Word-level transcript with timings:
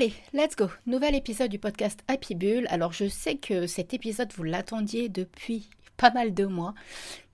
Allez, 0.00 0.14
let's 0.32 0.54
go. 0.54 0.66
Nouvel 0.86 1.16
épisode 1.16 1.50
du 1.50 1.58
podcast 1.58 2.04
Happy 2.06 2.36
Bull. 2.36 2.68
Alors, 2.70 2.92
je 2.92 3.08
sais 3.08 3.34
que 3.34 3.66
cet 3.66 3.94
épisode, 3.94 4.32
vous 4.32 4.44
l'attendiez 4.44 5.08
depuis 5.08 5.70
pas 5.96 6.12
mal 6.12 6.34
de 6.34 6.44
mois. 6.44 6.72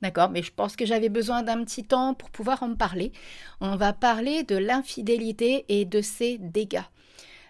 D'accord, 0.00 0.30
mais 0.30 0.42
je 0.42 0.50
pense 0.50 0.74
que 0.74 0.86
j'avais 0.86 1.10
besoin 1.10 1.42
d'un 1.42 1.62
petit 1.62 1.84
temps 1.84 2.14
pour 2.14 2.30
pouvoir 2.30 2.62
en 2.62 2.74
parler. 2.74 3.12
On 3.60 3.76
va 3.76 3.92
parler 3.92 4.44
de 4.44 4.56
l'infidélité 4.56 5.66
et 5.68 5.84
de 5.84 6.00
ses 6.00 6.38
dégâts. 6.38 6.86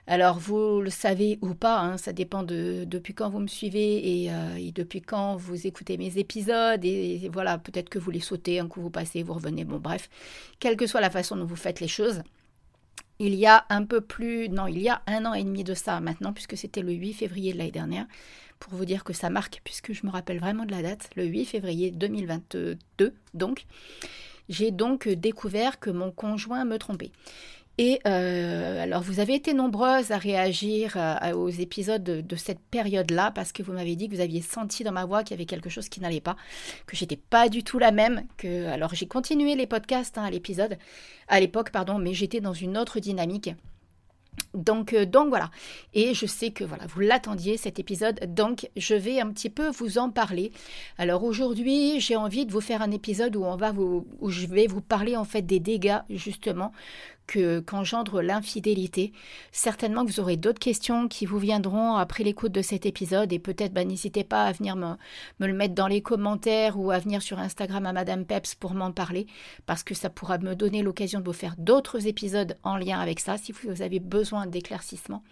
Alors, 0.08 0.40
vous 0.40 0.80
le 0.80 0.90
savez 0.90 1.38
ou 1.42 1.54
pas, 1.54 1.78
hein, 1.78 1.96
ça 1.96 2.12
dépend 2.12 2.42
de 2.42 2.82
depuis 2.84 3.14
quand 3.14 3.30
vous 3.30 3.38
me 3.38 3.46
suivez 3.46 4.28
euh, 4.32 4.56
et, 4.56 4.72
depuis 4.72 5.00
quand 5.00 5.36
vous 5.36 5.64
écoutez 5.64 5.96
mes 5.96 6.18
épisodes. 6.18 6.84
Et, 6.84 7.30
voilà, 7.32 7.58
peut-être 7.58 7.88
que 7.88 8.00
vous 8.00 8.10
les 8.10 8.18
sautez, 8.18 8.58
un 8.58 8.66
coup 8.66 8.80
vous 8.80 8.90
passez, 8.90 9.22
vous 9.22 9.34
revenez. 9.34 9.64
Bon, 9.64 9.78
bref, 9.78 10.10
quelle 10.58 10.76
que 10.76 10.88
soit 10.88 11.00
la 11.00 11.10
façon 11.10 11.36
dont 11.36 11.46
vous 11.46 11.54
faites 11.54 11.78
les 11.78 11.86
choses, 11.86 12.24
il 13.18 13.34
y 13.34 13.46
a 13.46 13.64
un 13.68 13.84
peu 13.84 14.00
plus, 14.00 14.48
non, 14.48 14.66
il 14.66 14.78
y 14.80 14.88
a 14.88 15.02
un 15.06 15.24
an 15.24 15.34
et 15.34 15.44
demi 15.44 15.64
de 15.64 15.74
ça 15.74 16.00
maintenant, 16.00 16.32
puisque 16.32 16.56
c'était 16.56 16.82
le 16.82 16.92
8 16.92 17.12
février 17.14 17.52
de 17.52 17.58
l'année 17.58 17.70
dernière, 17.70 18.06
pour 18.58 18.74
vous 18.74 18.84
dire 18.84 19.04
que 19.04 19.12
ça 19.12 19.30
marque, 19.30 19.60
puisque 19.64 19.92
je 19.92 20.06
me 20.06 20.10
rappelle 20.10 20.40
vraiment 20.40 20.64
de 20.64 20.72
la 20.72 20.82
date, 20.82 21.10
le 21.16 21.24
8 21.24 21.44
février 21.44 21.90
2022, 21.90 22.78
donc, 23.34 23.66
j'ai 24.48 24.70
donc 24.70 25.08
découvert 25.08 25.78
que 25.78 25.90
mon 25.90 26.10
conjoint 26.10 26.64
me 26.64 26.78
trompait. 26.78 27.12
Et 27.76 28.00
euh, 28.06 28.82
alors, 28.82 29.02
vous 29.02 29.18
avez 29.18 29.34
été 29.34 29.52
nombreuses 29.52 30.12
à 30.12 30.18
réagir 30.18 30.94
euh, 30.96 31.32
aux 31.32 31.48
épisodes 31.48 32.04
de, 32.04 32.36
cette 32.36 32.60
période-là 32.60 33.32
parce 33.32 33.50
que 33.50 33.64
vous 33.64 33.72
m'avez 33.72 33.96
dit 33.96 34.08
que 34.08 34.14
vous 34.14 34.20
aviez 34.20 34.42
senti 34.42 34.84
dans 34.84 34.92
ma 34.92 35.04
voix 35.04 35.24
qu'il 35.24 35.32
y 35.32 35.38
avait 35.38 35.46
quelque 35.46 35.70
chose 35.70 35.88
qui 35.88 36.00
n'allait 36.00 36.20
pas, 36.20 36.36
que 36.86 36.96
j'étais 36.96 37.16
pas 37.16 37.48
du 37.48 37.64
tout 37.64 37.80
la 37.80 37.90
même. 37.90 38.22
Que 38.36 38.66
alors 38.68 38.94
j'ai 38.94 39.08
continué 39.08 39.56
les 39.56 39.66
podcasts 39.66 40.18
hein, 40.18 40.24
à 40.24 40.30
l'épisode, 40.30 40.78
à 41.26 41.40
l'époque 41.40 41.70
pardon, 41.70 41.98
mais 41.98 42.14
j'étais 42.14 42.40
dans 42.40 42.52
une 42.52 42.78
autre 42.78 43.00
dynamique. 43.00 43.50
Donc, 44.52 44.92
euh, 44.92 45.06
voilà. 45.28 45.50
Et 45.94 46.14
je 46.14 46.26
sais 46.26 46.50
que 46.50 46.64
vous 46.64 47.00
l'attendiez 47.00 47.56
cet 47.56 47.78
épisode, 47.78 48.20
donc 48.34 48.68
je 48.76 48.94
vais 48.94 49.20
un 49.20 49.30
petit 49.30 49.50
peu 49.50 49.68
vous 49.68 49.98
en 49.98 50.10
parler. 50.10 50.52
Alors 50.98 51.24
aujourd'hui, 51.24 52.00
j'ai 52.00 52.16
envie 52.16 52.46
de 52.46 52.52
vous 52.52 52.60
faire 52.60 52.82
un 52.82 52.90
épisode 52.90 53.36
où 53.36 53.44
on 53.44 53.56
va 53.56 53.72
où 53.72 54.30
je 54.30 54.46
vais 54.46 54.66
vous 54.66 54.80
parler 54.80 55.16
en 55.16 55.24
fait 55.24 55.42
des 55.42 55.60
dégâts 55.60 55.98
justement 56.10 56.72
que 57.26 57.60
qu'engendre 57.60 58.22
l'infidélité. 58.22 59.12
Certainement 59.52 60.04
que 60.04 60.10
vous 60.10 60.20
aurez 60.20 60.36
d'autres 60.36 60.58
questions 60.58 61.08
qui 61.08 61.26
vous 61.26 61.38
viendront 61.38 61.96
après 61.96 62.24
l'écoute 62.24 62.52
de 62.52 62.62
cet 62.62 62.86
épisode 62.86 63.32
et 63.32 63.38
peut-être 63.38 63.72
bah, 63.72 63.84
n'hésitez 63.84 64.24
pas 64.24 64.44
à 64.44 64.52
venir 64.52 64.76
me, 64.76 64.96
le 65.38 65.52
mettre 65.52 65.74
dans 65.74 65.86
les 65.86 66.02
commentaires 66.02 66.78
ou 66.78 66.90
à 66.90 66.98
venir 66.98 67.22
sur 67.22 67.38
Instagram 67.38 67.86
à 67.86 67.92
Madame 67.92 68.24
Peps 68.24 68.54
pour 68.54 68.74
m'en 68.74 68.92
parler 68.92 69.26
parce 69.66 69.82
que 69.82 69.94
ça 69.94 70.10
pourra 70.10 70.38
me 70.38 70.54
donner 70.54 70.82
l'occasion 70.82 71.20
de 71.20 71.24
vous 71.24 71.32
faire 71.32 71.54
d'autres 71.58 72.06
épisodes 72.06 72.56
en 72.62 72.76
lien 72.76 73.00
avec 73.00 73.20
ça 73.20 73.38
si 73.38 73.52
vous 73.52 73.82
avez 73.82 74.00
besoin 74.00 74.46
d'éclaircissement. 74.46 75.22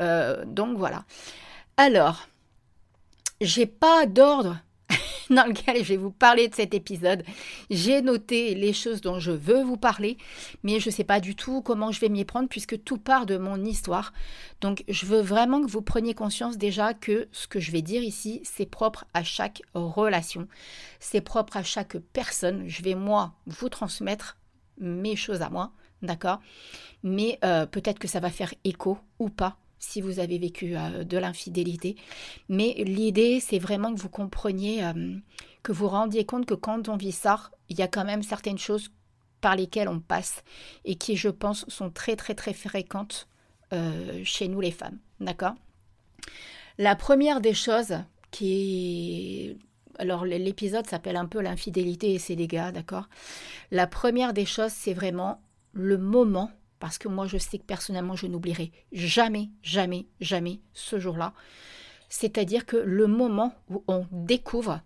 Euh, 0.00 0.44
donc 0.46 0.78
voilà. 0.78 1.04
Alors, 1.76 2.28
j'ai 3.40 3.66
pas 3.66 4.06
d'ordre 4.06 4.58
dans 5.30 5.46
lequel 5.46 5.78
je 5.78 5.90
vais 5.90 5.96
vous 5.96 6.10
parler 6.10 6.48
de 6.48 6.54
cet 6.54 6.74
épisode. 6.74 7.24
J'ai 7.70 8.02
noté 8.02 8.54
les 8.54 8.72
choses 8.72 9.00
dont 9.00 9.18
je 9.18 9.30
veux 9.30 9.62
vous 9.62 9.76
parler, 9.76 10.16
mais 10.62 10.80
je 10.80 10.88
ne 10.88 10.94
sais 10.94 11.04
pas 11.04 11.20
du 11.20 11.34
tout 11.34 11.62
comment 11.62 11.92
je 11.92 12.00
vais 12.00 12.08
m'y 12.08 12.24
prendre 12.24 12.48
puisque 12.48 12.82
tout 12.84 12.98
part 12.98 13.26
de 13.26 13.36
mon 13.36 13.64
histoire. 13.64 14.12
Donc 14.60 14.84
je 14.88 15.06
veux 15.06 15.20
vraiment 15.20 15.62
que 15.62 15.70
vous 15.70 15.82
preniez 15.82 16.14
conscience 16.14 16.58
déjà 16.58 16.94
que 16.94 17.28
ce 17.32 17.46
que 17.46 17.60
je 17.60 17.70
vais 17.70 17.82
dire 17.82 18.02
ici, 18.02 18.40
c'est 18.44 18.66
propre 18.66 19.04
à 19.14 19.22
chaque 19.22 19.62
relation, 19.74 20.48
c'est 21.00 21.20
propre 21.20 21.56
à 21.56 21.62
chaque 21.62 21.96
personne. 22.12 22.64
Je 22.66 22.82
vais 22.82 22.94
moi 22.94 23.34
vous 23.46 23.68
transmettre 23.68 24.38
mes 24.78 25.16
choses 25.16 25.42
à 25.42 25.50
moi, 25.50 25.72
d'accord? 26.02 26.40
Mais 27.02 27.38
euh, 27.44 27.66
peut-être 27.66 27.98
que 27.98 28.08
ça 28.08 28.20
va 28.20 28.30
faire 28.30 28.54
écho 28.64 28.98
ou 29.18 29.28
pas 29.28 29.56
si 29.78 30.00
vous 30.00 30.18
avez 30.18 30.38
vécu 30.38 30.76
euh, 30.76 31.04
de 31.04 31.18
l'infidélité. 31.18 31.96
Mais 32.48 32.74
l'idée, 32.78 33.40
c'est 33.40 33.58
vraiment 33.58 33.94
que 33.94 34.00
vous 34.00 34.08
compreniez, 34.08 34.84
euh, 34.84 35.16
que 35.62 35.72
vous 35.72 35.88
rendiez 35.88 36.24
compte 36.24 36.46
que 36.46 36.54
quand 36.54 36.88
on 36.88 36.96
vit 36.96 37.12
ça, 37.12 37.50
il 37.68 37.78
y 37.78 37.82
a 37.82 37.88
quand 37.88 38.04
même 38.04 38.22
certaines 38.22 38.58
choses 38.58 38.90
par 39.40 39.56
lesquelles 39.56 39.88
on 39.88 40.00
passe 40.00 40.42
et 40.84 40.96
qui, 40.96 41.16
je 41.16 41.28
pense, 41.28 41.64
sont 41.68 41.90
très 41.90 42.16
très 42.16 42.34
très 42.34 42.52
fréquentes 42.52 43.28
euh, 43.72 44.20
chez 44.24 44.48
nous 44.48 44.60
les 44.60 44.70
femmes. 44.70 44.98
D'accord? 45.20 45.54
La 46.78 46.96
première 46.96 47.40
des 47.40 47.54
choses 47.54 47.94
qui. 48.30 49.56
Alors 49.98 50.24
l'épisode 50.24 50.86
s'appelle 50.86 51.16
un 51.16 51.26
peu 51.26 51.40
l'infidélité 51.40 52.14
et 52.14 52.20
ses 52.20 52.36
dégâts, 52.36 52.70
d'accord? 52.72 53.08
La 53.72 53.88
première 53.88 54.32
des 54.32 54.46
choses, 54.46 54.70
c'est 54.70 54.94
vraiment 54.94 55.40
le 55.72 55.98
moment 55.98 56.52
parce 56.78 56.98
que 56.98 57.08
moi 57.08 57.26
je 57.26 57.38
sais 57.38 57.58
que 57.58 57.64
personnellement 57.64 58.16
je 58.16 58.26
n'oublierai 58.26 58.72
jamais, 58.92 59.50
jamais, 59.62 60.06
jamais 60.20 60.60
ce 60.72 60.98
jour-là. 60.98 61.34
C'est-à-dire 62.08 62.64
que 62.66 62.76
le 62.76 63.06
moment 63.06 63.54
où 63.68 63.84
on 63.88 64.06
découvre 64.12 64.80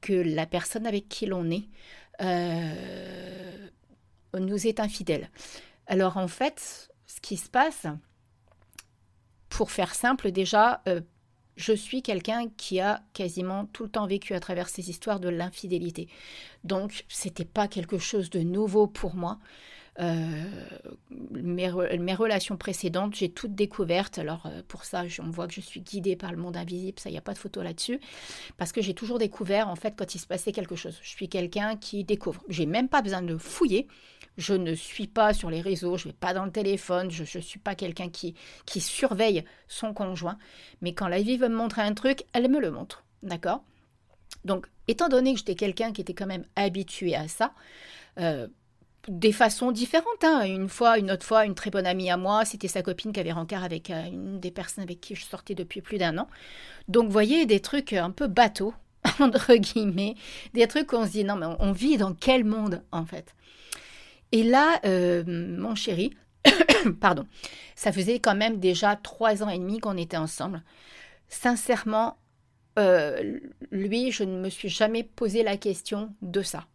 que 0.00 0.12
la 0.12 0.46
personne 0.46 0.86
avec 0.86 1.08
qui 1.08 1.26
l'on 1.26 1.50
est 1.50 1.68
euh, 2.20 3.68
nous 4.38 4.66
est 4.66 4.80
infidèle. 4.80 5.30
Alors 5.86 6.16
en 6.16 6.28
fait, 6.28 6.90
ce 7.06 7.20
qui 7.20 7.36
se 7.36 7.48
passe, 7.48 7.86
pour 9.48 9.70
faire 9.70 9.94
simple 9.94 10.30
déjà, 10.30 10.82
euh, 10.86 11.00
je 11.56 11.72
suis 11.72 12.02
quelqu'un 12.02 12.48
qui 12.56 12.78
a 12.80 13.02
quasiment 13.12 13.66
tout 13.66 13.82
le 13.82 13.88
temps 13.90 14.06
vécu 14.06 14.34
à 14.34 14.40
travers 14.40 14.68
ces 14.68 14.90
histoires 14.90 15.18
de 15.18 15.28
l'infidélité. 15.28 16.08
Donc, 16.62 17.04
c'était 17.08 17.44
pas 17.44 17.66
quelque 17.66 17.98
chose 17.98 18.30
de 18.30 18.40
nouveau 18.40 18.86
pour 18.86 19.16
moi. 19.16 19.38
Euh, 20.00 20.68
mes, 21.10 21.68
relations 21.68 22.56
précédentes, 22.56 23.16
j'ai 23.16 23.30
toutes 23.30 23.54
découvertes. 23.54 24.18
Alors 24.18 24.46
euh, 24.46 24.62
pour 24.68 24.84
ça, 24.84 25.04
on 25.20 25.30
voit 25.30 25.48
que 25.48 25.54
je 25.54 25.60
suis 25.60 25.80
guidée 25.80 26.14
par 26.14 26.30
le 26.30 26.38
monde 26.38 26.56
invisible, 26.56 27.00
ça, 27.00 27.08
il 27.08 27.12
n'y 27.12 27.18
a 27.18 27.22
pas 27.22 27.34
de 27.34 27.38
photo 27.38 27.62
là-dessus. 27.62 28.00
Parce 28.56 28.72
que 28.72 28.80
j'ai 28.80 28.94
toujours 28.94 29.18
découvert, 29.18 29.68
en 29.68 29.76
fait, 29.76 29.94
quand 29.96 30.14
il 30.14 30.18
se 30.18 30.26
passait 30.26 30.52
quelque 30.52 30.76
chose. 30.76 30.98
Je 31.02 31.08
suis 31.08 31.28
quelqu'un 31.28 31.76
qui 31.76 32.04
découvre. 32.04 32.42
J'ai 32.48 32.66
même 32.66 32.88
pas 32.88 33.02
besoin 33.02 33.22
de 33.22 33.36
fouiller. 33.36 33.88
Je 34.36 34.54
ne 34.54 34.74
suis 34.74 35.08
pas 35.08 35.34
sur 35.34 35.50
les 35.50 35.60
réseaux, 35.60 35.96
je 35.96 36.06
ne 36.06 36.12
vais 36.12 36.18
pas 36.18 36.32
dans 36.32 36.44
le 36.44 36.52
téléphone, 36.52 37.10
je 37.10 37.22
ne 37.22 37.42
suis 37.42 37.58
pas 37.58 37.74
quelqu'un 37.74 38.08
qui, 38.08 38.34
qui 38.66 38.80
surveille 38.80 39.44
son 39.66 39.92
conjoint. 39.92 40.38
Mais 40.80 40.94
quand 40.94 41.08
la 41.08 41.20
vie 41.20 41.38
veut 41.38 41.48
me 41.48 41.56
montrer 41.56 41.82
un 41.82 41.92
truc, 41.92 42.24
elle 42.32 42.48
me 42.48 42.60
le 42.60 42.70
montre. 42.70 43.04
D'accord? 43.24 43.64
Donc, 44.44 44.68
étant 44.86 45.08
donné 45.08 45.32
que 45.32 45.40
j'étais 45.40 45.56
quelqu'un 45.56 45.92
qui 45.92 46.02
était 46.02 46.14
quand 46.14 46.26
même 46.26 46.44
habitué 46.54 47.16
à 47.16 47.26
ça, 47.26 47.52
euh, 48.20 48.46
des 49.06 49.32
façons 49.32 49.72
différentes. 49.72 50.24
Hein. 50.24 50.44
Une 50.44 50.68
fois, 50.68 50.98
une 50.98 51.10
autre 51.10 51.24
fois, 51.24 51.44
une 51.44 51.54
très 51.54 51.70
bonne 51.70 51.86
amie 51.86 52.10
à 52.10 52.16
moi, 52.16 52.44
c'était 52.44 52.68
sa 52.68 52.82
copine 52.82 53.12
qui 53.12 53.20
avait 53.20 53.32
rencard 53.32 53.64
avec 53.64 53.90
euh, 53.90 54.04
une 54.06 54.40
des 54.40 54.50
personnes 54.50 54.84
avec 54.84 55.00
qui 55.00 55.14
je 55.14 55.24
sortais 55.24 55.54
depuis 55.54 55.80
plus 55.80 55.98
d'un 55.98 56.18
an. 56.18 56.28
Donc, 56.88 57.10
voyez, 57.10 57.46
des 57.46 57.60
trucs 57.60 57.92
un 57.92 58.10
peu 58.10 58.26
bateaux, 58.26 58.74
entre 59.20 59.54
guillemets, 59.54 60.14
des 60.54 60.66
trucs 60.66 60.92
où 60.92 60.96
on 60.96 61.06
se 61.06 61.12
dit, 61.12 61.24
non, 61.24 61.36
mais 61.36 61.46
on, 61.58 61.72
vit 61.72 61.96
dans 61.96 62.14
quel 62.14 62.44
monde, 62.44 62.82
en 62.92 63.04
fait? 63.04 63.34
Et 64.32 64.42
là, 64.42 64.80
euh, 64.84 65.24
mon 65.26 65.74
chéri, 65.74 66.14
pardon, 67.00 67.26
ça 67.76 67.92
faisait 67.92 68.18
quand 68.18 68.34
même 68.34 68.58
déjà 68.58 68.96
trois 68.96 69.42
ans 69.42 69.48
et 69.48 69.58
demi 69.58 69.78
qu'on 69.78 69.96
était 69.96 70.16
ensemble. 70.16 70.62
Sincèrement, 71.28 72.18
euh, 72.78 73.38
lui, 73.70 74.12
je 74.12 74.24
ne 74.24 74.38
me 74.38 74.50
suis 74.50 74.68
jamais 74.68 75.02
posé 75.02 75.42
la 75.42 75.56
question 75.56 76.14
de 76.20 76.42
ça 76.42 76.66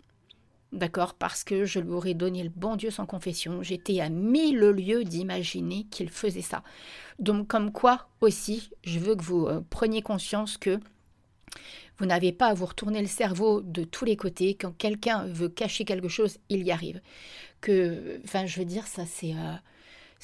d'accord 0.73 1.13
Parce 1.13 1.44
que 1.44 1.66
je 1.66 1.79
lui 1.79 1.91
aurais 1.91 2.13
donné 2.13 2.44
le 2.44 2.50
bon 2.50 2.75
Dieu 2.75 2.91
sans 2.91 3.06
confession. 3.06 3.63
J'étais 3.63 4.00
à 4.00 4.09
mille 4.09 4.59
lieues 4.59 5.03
d'imaginer 5.03 5.85
qu'il 5.85 6.09
faisait 6.09 6.41
ça. 6.41 6.63
Donc, 7.19 7.47
comme 7.47 7.72
quoi 7.72 8.07
aussi, 8.22 8.72
je 8.83 9.00
veux 9.00 9.16
que 9.16 9.23
vous 9.23 9.45
euh, 9.45 9.62
preniez 9.69 10.01
conscience 10.01 10.57
que 10.57 10.79
vous 12.00 12.06
n'avez 12.06 12.31
pas 12.31 12.47
à 12.47 12.53
vous 12.53 12.66
retourner 12.66 13.01
le 13.01 13.07
cerveau 13.07 13.62
de 13.62 13.83
tous 13.83 14.06
les 14.06 14.17
côtés. 14.17 14.56
Quand 14.56 14.72
quelqu'un 14.72 15.25
veut 15.25 15.50
cacher 15.50 15.85
quelque 15.85 16.07
chose, 16.07 16.39
il 16.50 16.63
y 16.63 16.72
arrive. 16.72 17.01
Que, 17.62 18.19
enfin, 18.25 18.45
je 18.45 18.59
veux 18.59 18.66
dire, 18.66 18.88
ça, 18.88 19.06
c'est. 19.06 19.33
Euh, 19.33 19.56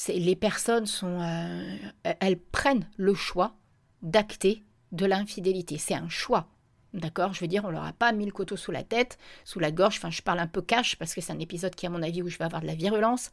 les 0.08 0.36
personnes 0.36 0.88
sont. 0.88 1.22
Euh, 1.22 1.78
elles 2.20 2.40
prennent 2.40 2.88
le 2.98 3.14
choix 3.14 3.56
d'acter 4.02 4.64
de 4.92 5.06
l'infidélité. 5.06 5.78
C'est 5.78 5.94
un 5.94 6.10
choix. 6.10 6.48
D'accord 6.94 7.34
Je 7.34 7.42
veux 7.42 7.48
dire, 7.48 7.66
on 7.66 7.70
leur 7.70 7.86
a 7.86 7.94
pas 7.94 8.12
mis 8.12 8.26
le 8.26 8.32
couteau 8.32 8.58
sous 8.58 8.72
la 8.72 8.84
tête, 8.84 9.18
sous 9.46 9.60
la 9.60 9.72
gorge. 9.72 9.98
Enfin, 9.98 10.10
je 10.10 10.22
parle 10.22 10.40
un 10.40 10.48
peu 10.48 10.62
cash 10.62 10.96
parce 10.96 11.14
que 11.14 11.22
c'est 11.22 11.32
un 11.32 11.40
épisode 11.40 11.76
qui, 11.76 11.86
à 11.86 11.90
mon 11.90 12.02
avis, 12.02 12.24
où 12.24 12.30
je 12.30 12.38
vais 12.38 12.46
avoir 12.46 12.62
de 12.62 12.68
la 12.68 12.76
virulence, 12.76 13.32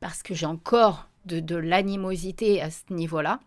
parce 0.00 0.22
que 0.22 0.34
j'ai 0.34 0.46
encore 0.46 1.08
de, 1.24 1.56
l'animosité 1.56 2.60
à 2.60 2.70
ce 2.70 2.82
niveau-là. 2.90 3.40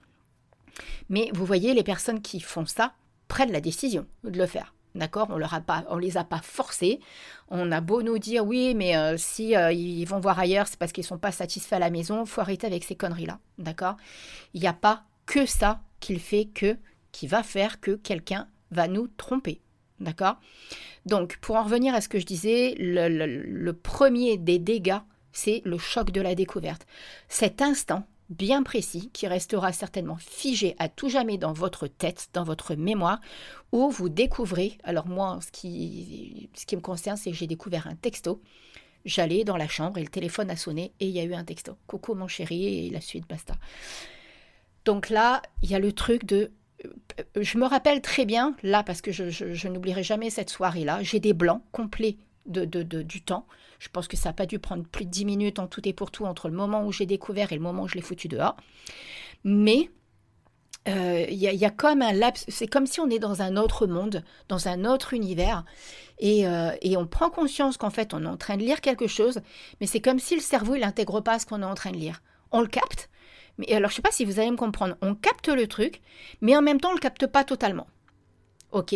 Mais 1.09 1.29
vous 1.33 1.45
voyez, 1.45 1.73
les 1.73 1.83
personnes 1.83 2.21
qui 2.21 2.39
font 2.39 2.65
ça 2.65 2.93
prennent 3.27 3.51
la 3.51 3.61
décision 3.61 4.05
de 4.23 4.37
le 4.37 4.45
faire. 4.45 4.73
D'accord 4.93 5.27
On 5.31 5.37
leur 5.37 5.53
a 5.53 5.61
pas, 5.61 5.85
on 5.89 5.97
les 5.97 6.17
a 6.17 6.23
pas 6.23 6.41
forcés. 6.41 6.99
On 7.49 7.71
a 7.71 7.81
beau 7.81 8.01
nous 8.03 8.19
dire 8.19 8.45
oui, 8.45 8.73
mais 8.75 8.97
euh, 8.97 9.15
si 9.17 9.55
euh, 9.55 9.71
ils 9.71 10.05
vont 10.05 10.19
voir 10.19 10.37
ailleurs, 10.37 10.67
c'est 10.67 10.77
parce 10.77 10.91
qu'ils 10.91 11.05
sont 11.05 11.17
pas 11.17 11.31
satisfaits 11.31 11.75
à 11.75 11.79
la 11.79 11.89
maison. 11.89 12.25
Faut 12.25 12.41
arrêter 12.41 12.67
avec 12.67 12.83
ces 12.83 12.95
conneries-là. 12.95 13.39
D'accord? 13.57 13.95
Il 14.53 14.61
n'y 14.61 14.67
a 14.67 14.73
pas 14.73 15.03
que 15.25 15.45
ça 15.45 15.81
qu'il 15.99 16.19
fait 16.19 16.45
que, 16.45 16.77
qui 17.11 17.27
va 17.27 17.41
faire 17.41 17.79
que 17.79 17.91
quelqu'un 17.91 18.47
va 18.71 18.87
nous 18.87 19.07
tromper. 19.07 19.61
D'accord? 19.99 20.39
Donc, 21.05 21.37
pour 21.37 21.55
en 21.55 21.63
revenir 21.63 21.93
à 21.93 22.01
ce 22.01 22.09
que 22.09 22.19
je 22.19 22.25
disais, 22.25 22.75
le, 22.79 23.71
premier 23.71 24.37
des 24.37 24.59
dégâts, 24.59 24.99
c'est 25.31 25.61
le 25.63 25.77
choc 25.77 26.11
de 26.11 26.21
la 26.21 26.35
découverte. 26.35 26.87
Cet 27.29 27.61
instant 27.61 28.05
bien 28.29 28.63
précis 28.63 29.09
qui 29.13 29.27
restera 29.27 29.73
certainement 29.73 30.17
figé 30.17 30.75
à 30.79 30.89
tout 30.89 31.09
jamais 31.09 31.37
dans 31.37 31.53
votre 31.53 31.87
tête, 31.87 32.29
dans 32.33 32.43
votre 32.43 32.75
mémoire, 32.75 33.19
où 33.71 33.89
vous 33.89 34.09
découvrez, 34.09 34.77
alors 34.83 35.07
moi, 35.07 35.39
ce 35.41 35.51
qui, 35.51 36.49
ce 36.55 36.65
qui 36.65 36.75
me 36.75 36.81
concerne, 36.81 37.17
c'est 37.17 37.31
que 37.31 37.37
j'ai 37.37 37.47
découvert 37.47 37.87
un 37.87 37.95
texto. 37.95 38.41
J'allais 39.03 39.43
dans 39.43 39.57
la 39.57 39.67
chambre 39.67 39.97
et 39.97 40.03
le 40.03 40.09
téléphone 40.09 40.49
a 40.49 40.55
sonné 40.55 40.93
et 40.99 41.07
il 41.07 41.11
y 41.11 41.19
a 41.19 41.23
eu 41.23 41.33
un 41.33 41.43
texto. 41.43 41.75
Coucou 41.87 42.13
mon 42.13 42.27
chéri 42.27 42.85
et 42.85 42.89
la 42.89 43.01
suite, 43.01 43.27
basta. 43.27 43.55
Donc 44.85 45.09
là, 45.09 45.41
il 45.61 45.69
y 45.69 45.75
a 45.75 45.79
le 45.79 45.91
truc 45.91 46.25
de... 46.25 46.51
Je 47.39 47.57
me 47.57 47.65
rappelle 47.65 48.01
très 48.01 48.25
bien, 48.25 48.55
là, 48.63 48.83
parce 48.83 49.01
que 49.01 49.11
je, 49.11 49.67
n'oublierai 49.67 50.03
jamais 50.03 50.29
cette 50.29 50.49
soirée-là, 50.49 51.03
j'ai 51.03 51.19
des 51.19 51.33
blancs 51.33 51.61
complets 51.71 52.17
de, 52.45 52.65
de, 52.65 53.01
du 53.01 53.21
temps. 53.21 53.45
Je 53.79 53.89
pense 53.89 54.07
que 54.07 54.17
ça 54.17 54.29
n'a 54.29 54.33
pas 54.33 54.45
dû 54.45 54.59
prendre 54.59 54.83
plus 54.83 55.05
de 55.05 55.09
10 55.09 55.25
minutes 55.25 55.59
en 55.59 55.67
tout 55.67 55.87
et 55.87 55.93
pour 55.93 56.11
tout 56.11 56.25
entre 56.25 56.49
le 56.49 56.55
moment 56.55 56.85
où 56.85 56.91
j'ai 56.91 57.05
découvert 57.05 57.51
et 57.51 57.55
le 57.55 57.61
moment 57.61 57.83
où 57.83 57.87
je 57.87 57.95
l'ai 57.95 58.01
foutu 58.01 58.27
dehors. 58.27 58.55
Mais 59.43 59.89
euh, 60.87 61.25
il 61.29 61.37
y, 61.37 61.65
a 61.65 61.69
comme 61.69 62.01
un 62.01 62.11
laps, 62.11 62.45
c'est 62.47 62.65
comme 62.65 62.87
si 62.87 62.99
on 62.99 63.09
est 63.09 63.19
dans 63.19 63.43
un 63.43 63.55
autre 63.55 63.85
monde, 63.85 64.23
dans 64.47 64.67
un 64.67 64.83
autre 64.83 65.13
univers, 65.13 65.63
et, 66.17 66.47
euh, 66.47 66.71
et 66.81 66.97
on 66.97 67.05
prend 67.05 67.29
conscience 67.29 67.77
qu'en 67.77 67.91
fait 67.91 68.15
on 68.15 68.23
est 68.23 68.27
en 68.27 68.37
train 68.37 68.57
de 68.57 68.63
lire 68.63 68.81
quelque 68.81 69.05
chose, 69.05 69.41
mais 69.79 69.85
c'est 69.85 70.01
comme 70.01 70.17
si 70.17 70.33
le 70.33 70.41
cerveau 70.41 70.73
il 70.73 70.81
n'intègre 70.81 71.21
pas 71.21 71.37
ce 71.37 71.45
qu'on 71.45 71.61
est 71.61 71.65
en 71.65 71.75
train 71.75 71.91
de 71.91 71.97
lire. 71.97 72.23
On 72.51 72.61
le 72.61 72.67
capte, 72.67 73.09
mais 73.61 73.73
alors 73.75 73.89
je 73.91 73.95
sais 73.95 74.01
pas 74.01 74.11
si 74.11 74.25
vous 74.25 74.39
allez 74.39 74.51
me 74.51 74.57
comprendre, 74.57 74.95
on 75.01 75.15
capte 75.15 75.47
le 75.47 75.67
truc, 75.67 76.01
mais 76.41 76.55
en 76.55 76.61
même 76.61 76.79
temps 76.79 76.89
on 76.89 76.93
le 76.93 76.99
capte 76.99 77.27
pas 77.27 77.43
totalement. 77.43 77.87
Ok? 78.71 78.95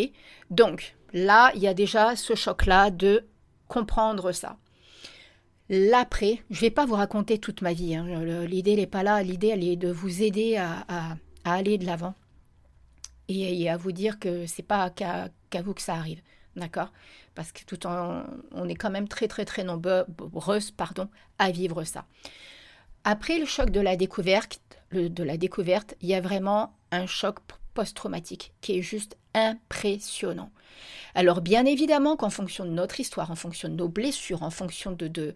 Donc 0.50 0.96
là, 1.14 1.52
il 1.56 1.62
y 1.62 1.68
a 1.68 1.74
déjà 1.74 2.16
ce 2.16 2.36
choc-là 2.36 2.90
de 2.92 3.26
comprendre 3.68 4.32
ça. 4.32 4.58
L'après, 5.70 6.44
je 6.50 6.62
vais 6.62 6.70
pas 6.70 6.86
vous 6.86 6.96
raconter 6.96 7.40
toute 7.40 7.62
ma 7.62 7.74
vie. 7.74 7.96
Hein. 7.96 8.06
L'idée 8.46 8.76
n'est 8.76 8.88
pas 8.88 9.04
là. 9.04 9.24
L'idée, 9.24 9.48
elle 9.48 9.64
est 9.64 9.76
de 9.76 9.92
vous 9.92 10.22
aider 10.22 10.58
à, 10.58 11.18
aller 11.44 11.78
de 11.78 11.86
l'avant 11.86 12.16
et, 13.28 13.70
à 13.70 13.78
vous 13.78 13.92
dire 13.92 14.20
que 14.20 14.46
c'est 14.46 14.64
pas 14.64 14.90
qu'à 14.90 15.30
vous 15.64 15.74
que 15.74 15.82
ça 15.82 15.96
arrive, 15.96 16.22
d'accord? 16.56 16.92
Parce 17.34 17.52
que 17.52 17.64
tout 17.66 17.86
en, 17.86 18.24
on 18.52 18.70
est 18.70 18.76
quand 18.76 18.92
même 18.92 19.08
très 19.08 19.28
très 19.28 19.46
très 19.46 19.64
nombreuses, 19.64 20.72
pardon, 20.72 21.10
à 21.38 21.52
vivre 21.52 21.84
ça. 21.84 22.06
Après 23.08 23.38
le 23.38 23.46
choc 23.46 23.70
de 23.70 23.80
la 23.80 23.96
découverte, 23.96 24.60
de 24.92 25.24
la 25.24 25.38
découverte, 25.38 25.94
il 26.02 26.10
y 26.10 26.16
a 26.16 26.22
vraiment 26.22 26.76
un 26.92 27.06
choc 27.06 27.38
post-traumatique 27.76 28.52
qui 28.62 28.80
est 28.80 28.82
juste 28.82 29.16
impressionnant. 29.36 30.50
Alors 31.14 31.42
bien 31.42 31.66
évidemment 31.66 32.16
qu'en 32.16 32.32
fonction 32.32 32.66
de 32.66 32.72
notre 32.72 33.00
histoire, 33.00 33.30
en 33.30 33.36
fonction 33.36 33.70
de 33.70 33.76
nos 33.76 33.88
blessures, 33.88 34.42
en 34.42 34.50
fonction 34.50 34.92
de, 34.92 35.08
de, 35.08 35.36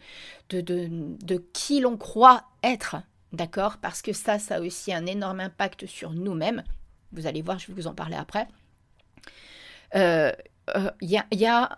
de, 0.49 0.61
de, 0.61 1.43
qui 1.53 1.79
l'on 1.79 1.95
croit 1.95 2.45
être, 2.63 2.95
d'accord 3.33 3.77
Parce 3.77 4.01
que 4.01 4.13
ça, 4.13 4.39
ça 4.39 4.55
a 4.55 4.61
aussi 4.61 4.91
un 4.91 5.05
énorme 5.05 5.39
impact 5.39 5.85
sur 5.85 6.09
nous-mêmes. 6.09 6.63
Vous 7.11 7.27
allez 7.27 7.43
voir, 7.43 7.59
je 7.59 7.67
vais 7.67 7.73
vous 7.73 7.87
en 7.87 7.93
parler 7.93 8.15
après. 8.15 8.47
Euh, 9.93 10.31
euh, 10.75 10.89
a, 10.89 11.25
y 11.31 11.45
a 11.45 11.75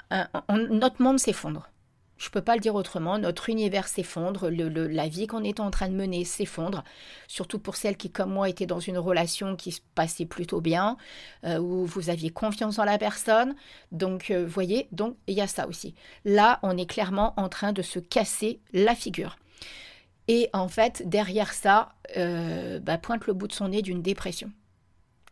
notre 0.49 1.01
monde 1.01 1.19
s'effondre. 1.19 1.69
Je 2.21 2.27
ne 2.27 2.31
peux 2.33 2.44
pas 2.44 2.53
le 2.53 2.62
dire 2.62 2.75
autrement. 2.75 3.18
Notre 3.18 3.50
univers 3.50 3.88
s'effondre, 3.88 4.51
la 4.51 5.07
vie 5.07 5.25
qu'on 5.25 5.44
est 5.44 5.59
en 5.59 5.71
train 5.71 5.89
de 5.89 5.95
mener 5.95 6.23
s'effondre, 6.23 6.83
surtout 7.27 7.57
pour 7.57 7.75
celles 7.75 7.97
qui, 7.97 8.12
comme 8.12 8.31
moi, 8.31 8.47
étaient 8.47 8.68
dans 8.68 8.79
une 8.79 9.00
relation 9.00 9.56
qui 9.56 9.71
se 9.71 9.81
passait 9.95 10.27
plutôt 10.27 10.62
bien, 10.62 10.97
euh, 11.45 11.57
où 11.57 11.83
vous 11.83 12.12
aviez 12.12 12.29
confiance 12.29 12.77
en 12.77 12.83
la 12.83 13.00
personne. 13.00 13.56
Donc, 13.91 14.25
vous 14.27 14.35
euh, 14.35 14.45
voyez, 14.45 14.88
donc 14.91 15.18
il 15.25 15.33
y 15.33 15.41
a 15.41 15.47
ça 15.47 15.68
aussi. 15.68 15.95
Là, 16.23 16.59
on 16.62 16.77
est 16.77 16.85
clairement 16.85 17.33
en 17.38 17.50
train 17.50 17.73
de 17.73 17.81
se 17.81 17.97
casser 17.97 18.59
la 18.71 18.94
figure. 18.94 19.39
Et 20.27 20.47
en 20.53 20.67
fait, 20.67 21.01
derrière 21.09 21.53
ça, 21.53 21.89
euh, 22.17 22.79
bah, 22.79 23.00
pointe 23.00 23.25
le 23.25 23.33
bout 23.33 23.47
de 23.47 23.53
son 23.53 23.69
nez 23.69 23.81
d'une 23.81 24.03
dépression. 24.03 24.51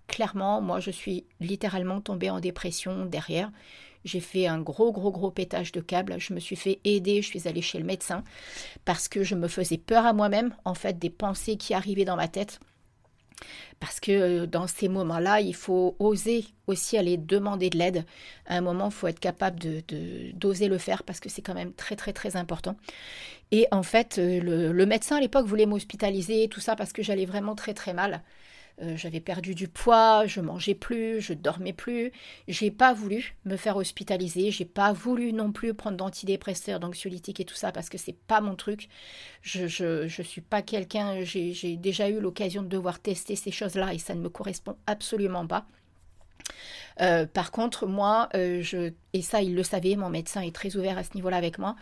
Clairement, 0.08 0.60
moi, 0.60 0.80
je 0.80 0.90
suis 0.90 1.28
littéralement 1.40 2.02
tombée 2.02 2.32
en 2.32 2.40
dépression 2.40 3.06
derrière. 3.06 3.52
J'ai 4.06 4.20
fait 4.20 4.48
un 4.48 4.60
gros, 4.60 4.92
gros, 4.92 5.12
gros 5.12 5.32
pétage 5.32 5.72
de 5.72 5.82
câble. 5.82 6.16
Je 6.20 6.34
me 6.34 6.40
suis 6.40 6.56
fait 6.56 6.80
aider, 6.84 7.22
je 7.22 7.28
suis 7.28 7.48
allée 7.48 7.62
chez 7.62 7.80
le 7.80 7.86
médecin 7.86 8.24
parce 8.86 9.08
que 9.08 9.24
je 9.24 9.36
me 9.36 9.48
faisais 9.48 9.78
peur 9.78 10.06
à 10.06 10.14
moi-même, 10.14 10.56
en 10.66 10.74
fait, 10.74 10.98
des 11.00 11.10
pensées 11.10 11.58
qui 11.58 11.74
arrivaient 11.74 12.06
dans 12.06 12.16
ma 12.16 12.28
tête. 12.28 12.60
Parce 13.80 14.00
que 14.00 14.12
euh, 14.12 14.46
dans 14.46 14.68
ces 14.68 14.90
moments-là, 14.90 15.42
il 15.42 15.56
faut 15.56 15.96
oser 16.00 16.46
aussi 16.68 16.98
aller 16.98 17.18
demander 17.18 17.70
de 17.70 17.78
l'aide. 17.78 18.06
À 18.46 18.58
un 18.58 18.62
moment, 18.62 18.88
il 18.88 18.94
faut 18.94 19.08
être 19.08 19.20
capable 19.20 19.60
de, 19.60 19.82
d'oser 20.34 20.68
le 20.68 20.78
faire 20.78 21.04
parce 21.04 21.20
que 21.20 21.30
c'est 21.30 21.42
quand 21.42 21.54
même 21.54 21.74
très 21.74 21.96
très 21.96 22.14
très 22.14 22.36
important. 22.36 22.76
Et 23.52 23.68
en 23.72 23.84
fait, 23.84 24.18
euh, 24.18 24.42
le, 24.42 24.72
le 24.74 24.86
médecin 24.86 25.18
à 25.18 25.22
l'époque 25.22 25.46
voulait 25.46 25.66
m'hospitaliser, 25.66 26.50
tout 26.50 26.60
ça 26.60 26.76
parce 26.76 26.94
que 26.94 27.04
j'allais 27.04 27.26
vraiment 27.26 27.56
très 27.56 27.74
très 27.74 27.94
mal. 27.94 28.22
Euh, 28.82 28.96
j'avais 28.96 29.20
perdu 29.20 29.56
du 29.56 29.68
poids, 29.68 30.26
je 30.26 30.40
mangeais 30.40 30.74
plus, 30.76 31.20
je 31.22 31.34
dormais 31.34 31.74
plus. 31.74 32.12
J'ai 32.48 32.72
pas 32.72 32.94
voulu 32.94 33.36
me 33.46 33.58
faire 33.58 33.76
hospitaliser, 33.78 34.52
j'ai 34.52 34.66
pas 34.66 34.94
voulu 34.94 35.34
non 35.34 35.52
plus 35.52 35.74
prendre 35.74 35.98
d'antidépresseurs, 35.98 36.80
d'anxiolytiques 36.80 37.42
et 37.42 37.46
tout 37.46 37.56
ça 37.56 37.72
parce 37.74 37.90
que 37.90 37.98
c'est 37.98 38.14
pas 38.14 38.40
mon 38.42 38.56
truc. 38.56 38.88
Je, 39.42 39.68
je, 39.68 40.08
je 40.08 40.22
suis 40.22 40.42
pas 40.42 40.62
quelqu'un, 40.62 41.24
j'ai 41.24 41.78
déjà 41.78 42.10
eu 42.10 42.20
l'occasion 42.22 42.62
de 42.64 42.68
devoir 42.70 43.00
tester 43.00 43.36
ces 43.36 43.52
choses-là 43.52 43.94
et 43.94 44.00
ça 44.00 44.16
ne 44.16 44.22
me 44.22 44.30
correspond 44.30 44.78
absolument 44.88 45.46
pas. 45.48 45.66
Euh, 47.02 47.26
par 47.26 47.52
contre, 47.52 47.88
moi, 47.88 48.30
euh, 48.36 48.62
je, 48.62 48.92
et 49.14 49.22
ça, 49.22 49.42
il 49.42 49.56
le 49.56 49.64
savait, 49.64 49.96
mon 49.96 50.10
médecin 50.10 50.42
est 50.42 50.54
très 50.54 50.76
ouvert 50.76 50.98
à 50.98 51.04
ce 51.04 51.12
niveau-là 51.16 51.38
avec 51.38 51.58
moi. 51.58 51.76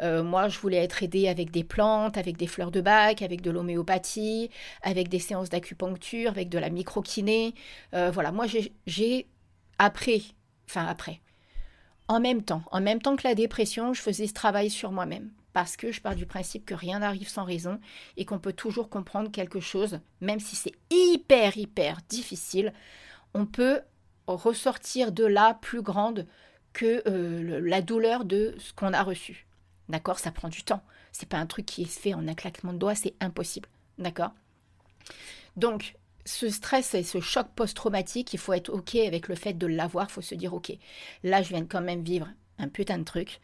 Euh, 0.00 0.22
moi, 0.22 0.48
je 0.48 0.58
voulais 0.58 0.78
être 0.78 1.02
aidée 1.02 1.28
avec 1.28 1.50
des 1.50 1.64
plantes, 1.64 2.16
avec 2.16 2.36
des 2.36 2.46
fleurs 2.46 2.70
de 2.70 2.80
bac, 2.80 3.22
avec 3.22 3.40
de 3.40 3.50
l'homéopathie, 3.50 4.50
avec 4.82 5.08
des 5.08 5.20
séances 5.20 5.48
d'acupuncture, 5.48 6.30
avec 6.30 6.48
de 6.48 6.58
la 6.58 6.70
microkiné. 6.70 7.54
voilà, 7.92 8.32
moi, 8.32 8.46
j'ai 8.86 9.26
après, 9.78 10.20
enfin 10.68 10.86
après, 10.86 11.20
en 12.08 12.20
même 12.20 12.42
temps, 12.42 12.62
en 12.70 12.80
même 12.80 13.00
temps 13.00 13.16
que 13.16 13.26
la 13.26 13.34
dépression, 13.34 13.94
je 13.94 14.02
faisais 14.02 14.26
ce 14.26 14.34
travail 14.34 14.70
sur 14.70 14.92
moi-même 14.92 15.30
parce 15.54 15.76
que 15.76 15.92
je 15.92 16.00
pars 16.00 16.16
du 16.16 16.26
principe 16.26 16.66
que 16.66 16.74
rien 16.74 16.98
n'arrive 16.98 17.28
sans 17.28 17.44
raison 17.44 17.80
et 18.16 18.24
qu'on 18.24 18.40
peut 18.40 18.52
toujours 18.52 18.90
comprendre 18.90 19.30
quelque 19.30 19.60
chose, 19.60 20.00
même 20.20 20.40
si 20.40 20.56
c'est 20.56 20.74
hyper, 20.90 21.56
hyper 21.56 21.98
difficile, 22.08 22.72
on 23.34 23.46
peut 23.46 23.80
ressortir 24.26 25.12
de 25.12 25.24
là 25.24 25.54
plus 25.60 25.82
grande 25.82 26.26
que 26.72 27.02
euh, 27.06 27.60
la 27.60 27.82
douleur 27.82 28.24
de 28.24 28.54
ce 28.58 28.72
qu'on 28.72 28.92
a 28.92 29.02
reçu. 29.02 29.46
D'accord? 29.88 30.18
Ça 30.18 30.32
prend 30.32 30.48
du 30.48 30.62
temps. 30.62 30.82
C'est 31.12 31.28
pas 31.28 31.38
un 31.38 31.46
truc 31.46 31.66
qui 31.66 31.82
est 31.82 31.84
fait 31.84 32.14
en 32.14 32.26
un 32.26 32.34
claquement 32.34 32.72
de 32.72 32.78
doigts, 32.78 32.94
c'est 32.94 33.14
impossible. 33.20 33.68
D'accord? 33.98 34.32
Donc, 35.56 35.94
ce 36.24 36.48
stress 36.48 36.94
et 36.94 37.02
ce 37.02 37.20
choc 37.20 37.48
post-traumatique, 37.54 38.32
il 38.32 38.38
faut 38.38 38.52
être 38.52 38.70
OK 38.70 38.96
avec 38.96 39.28
le 39.28 39.34
fait 39.34 39.52
de 39.52 39.66
l'avoir. 39.66 40.06
Il 40.08 40.12
faut 40.12 40.22
se 40.22 40.34
dire 40.34 40.54
OK, 40.54 40.72
là, 41.22 41.42
je 41.42 41.50
viens 41.50 41.64
quand 41.64 41.82
même 41.82 42.02
vivre 42.02 42.28
un 42.58 42.68
putain 42.68 42.98
de 42.98 43.04
truc. 43.04 43.40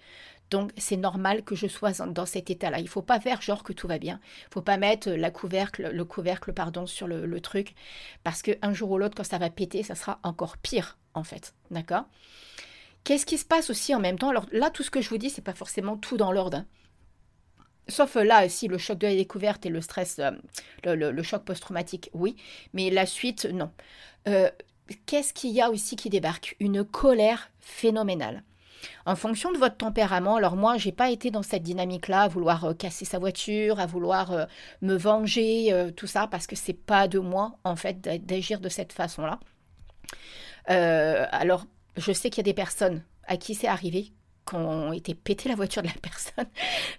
Donc 0.50 0.72
c'est 0.76 0.96
normal 0.96 1.44
que 1.44 1.54
je 1.54 1.66
sois 1.66 1.92
dans 1.92 2.26
cet 2.26 2.50
état-là. 2.50 2.80
Il 2.80 2.88
faut 2.88 3.02
pas 3.02 3.20
faire 3.20 3.40
genre 3.40 3.62
que 3.62 3.72
tout 3.72 3.86
va 3.86 3.98
bien. 3.98 4.20
Il 4.48 4.54
faut 4.54 4.62
pas 4.62 4.76
mettre 4.76 5.10
la 5.10 5.30
couvercle, 5.30 5.90
le 5.92 6.04
couvercle 6.04 6.52
pardon 6.52 6.86
sur 6.86 7.06
le, 7.06 7.40
truc 7.40 7.74
parce 8.24 8.42
qu'un 8.42 8.72
jour 8.72 8.90
ou 8.90 8.98
l'autre 8.98 9.14
quand 9.16 9.24
ça 9.24 9.38
va 9.38 9.48
péter, 9.48 9.82
ça 9.82 9.94
sera 9.94 10.18
encore 10.22 10.56
pire 10.58 10.98
en 11.14 11.24
fait. 11.24 11.54
D'accord? 11.70 12.04
Qu'est-ce 13.04 13.24
qui 13.26 13.38
se 13.38 13.44
passe 13.44 13.70
aussi 13.70 13.94
en 13.94 14.00
même 14.00 14.18
temps? 14.18 14.28
Alors 14.28 14.46
là, 14.52 14.70
tout 14.70 14.82
ce 14.82 14.90
que 14.90 15.00
je 15.00 15.08
vous 15.08 15.18
dis, 15.18 15.30
c'est 15.30 15.40
pas 15.40 15.54
forcément 15.54 15.96
tout 15.96 16.16
dans 16.16 16.32
l'ordre. 16.32 16.58
Hein. 16.58 16.66
Sauf 17.88 18.14
là, 18.16 18.48
si 18.48 18.68
le 18.68 18.78
choc 18.78 18.98
de 18.98 19.06
la 19.06 19.14
découverte 19.14 19.64
et 19.66 19.70
le 19.70 19.80
stress, 19.80 20.20
euh, 20.20 20.30
le, 20.84 21.22
choc 21.22 21.44
post-traumatique, 21.44 22.10
oui. 22.12 22.36
Mais 22.72 22.90
la 22.90 23.06
suite, 23.06 23.46
non. 23.46 23.70
Euh, 24.28 24.50
qu'est-ce 25.06 25.32
qu'il 25.32 25.50
y 25.50 25.60
a 25.60 25.70
aussi 25.70 25.96
qui 25.96 26.10
débarque? 26.10 26.56
Une 26.60 26.84
colère 26.84 27.50
phénoménale. 27.58 28.44
En 29.06 29.16
fonction 29.16 29.52
de 29.52 29.58
votre 29.58 29.76
tempérament, 29.76 30.36
alors 30.36 30.56
moi, 30.56 30.76
j'ai 30.76 30.92
pas 30.92 31.10
été 31.10 31.30
dans 31.30 31.42
cette 31.42 31.62
dynamique-là, 31.62 32.22
à 32.22 32.28
vouloir 32.28 32.64
euh, 32.64 32.74
casser 32.74 33.04
sa 33.04 33.18
voiture, 33.18 33.80
à 33.80 33.86
vouloir 33.86 34.32
euh, 34.32 34.44
me 34.82 34.94
venger, 34.94 35.72
euh, 35.72 35.90
tout 35.90 36.06
ça, 36.06 36.26
parce 36.26 36.46
que 36.46 36.56
c'est 36.56 36.74
pas 36.74 37.08
de 37.08 37.18
moi, 37.18 37.58
en 37.64 37.76
fait, 37.76 38.00
d'agir 38.00 38.60
de 38.60 38.68
cette 38.68 38.92
façon-là. 38.92 39.38
alors, 40.66 41.66
je 41.96 42.12
sais 42.12 42.30
qu'il 42.30 42.38
y 42.38 42.48
a 42.48 42.50
des 42.50 42.54
personnes 42.54 43.02
à 43.26 43.36
qui 43.36 43.54
c'est 43.54 43.68
arrivé, 43.68 44.12
ont 44.52 44.92
été 44.92 45.14
pété 45.14 45.48
la 45.48 45.54
voiture 45.54 45.82
de 45.82 45.88
la 45.88 45.94
personne. 46.02 46.46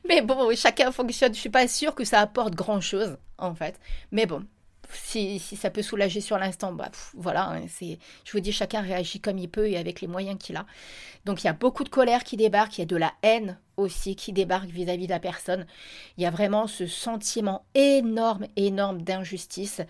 Mais 0.08 0.22
bon, 0.22 0.56
chacun 0.56 0.92
fonctionne. 0.92 1.34
Je 1.34 1.40
suis 1.40 1.50
pas 1.50 1.68
sûre 1.68 1.96
que 1.96 2.06
ça 2.06 2.20
apporte 2.20 2.56
grand-chose, 2.56 3.18
en 3.38 3.54
fait. 3.56 3.80
Mais 4.12 4.26
bon, 4.26 4.46
si, 4.94 5.40
ça 5.40 5.70
peut 5.70 5.82
soulager 5.82 6.22
sur 6.22 6.38
l'instant, 6.38 6.74
bah, 6.74 6.90
voilà, 7.14 7.50
hein, 7.50 7.66
je 7.80 8.32
vous 8.32 8.40
dis, 8.40 8.52
chacun 8.52 8.82
réagit 8.82 9.20
comme 9.20 9.38
il 9.38 9.50
peut 9.50 9.70
et 9.70 9.78
avec 9.78 10.02
les 10.02 10.08
moyens 10.08 10.38
qu'il 10.40 10.56
a. 10.56 10.66
Donc 11.26 11.44
il 11.44 11.48
y 11.48 11.50
a 11.50 11.54
beaucoup 11.54 11.84
de 11.84 11.90
colère 11.90 12.24
qui 12.24 12.38
débarque, 12.38 12.78
il 12.78 12.82
y 12.82 12.84
a 12.84 12.88
de 12.88 12.96
la 12.96 13.14
haine 13.24 13.58
aussi 13.78 14.16
qui 14.16 14.34
débarque 14.34 14.70
vis-à-vis 14.70 15.08
de 15.08 15.12
la 15.12 15.20
personne. 15.20 15.66
Il 16.18 16.24
y 16.24 16.26
a 16.26 16.32
vraiment 16.32 16.68
ce 16.68 16.88
sentiment 16.88 17.66
énorme, 17.76 18.48
énorme 18.56 19.02
d'injustice 19.02 19.82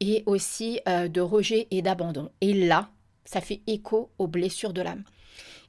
et 0.00 0.22
aussi 0.26 0.80
euh, 0.88 1.08
de 1.08 1.20
rejet 1.20 1.68
et 1.70 1.82
d'abandon. 1.82 2.30
Et 2.40 2.54
là, 2.54 2.90
ça 3.24 3.40
fait 3.40 3.60
écho 3.66 4.10
aux 4.18 4.26
blessures 4.26 4.72
de 4.72 4.82
l'âme. 4.82 5.04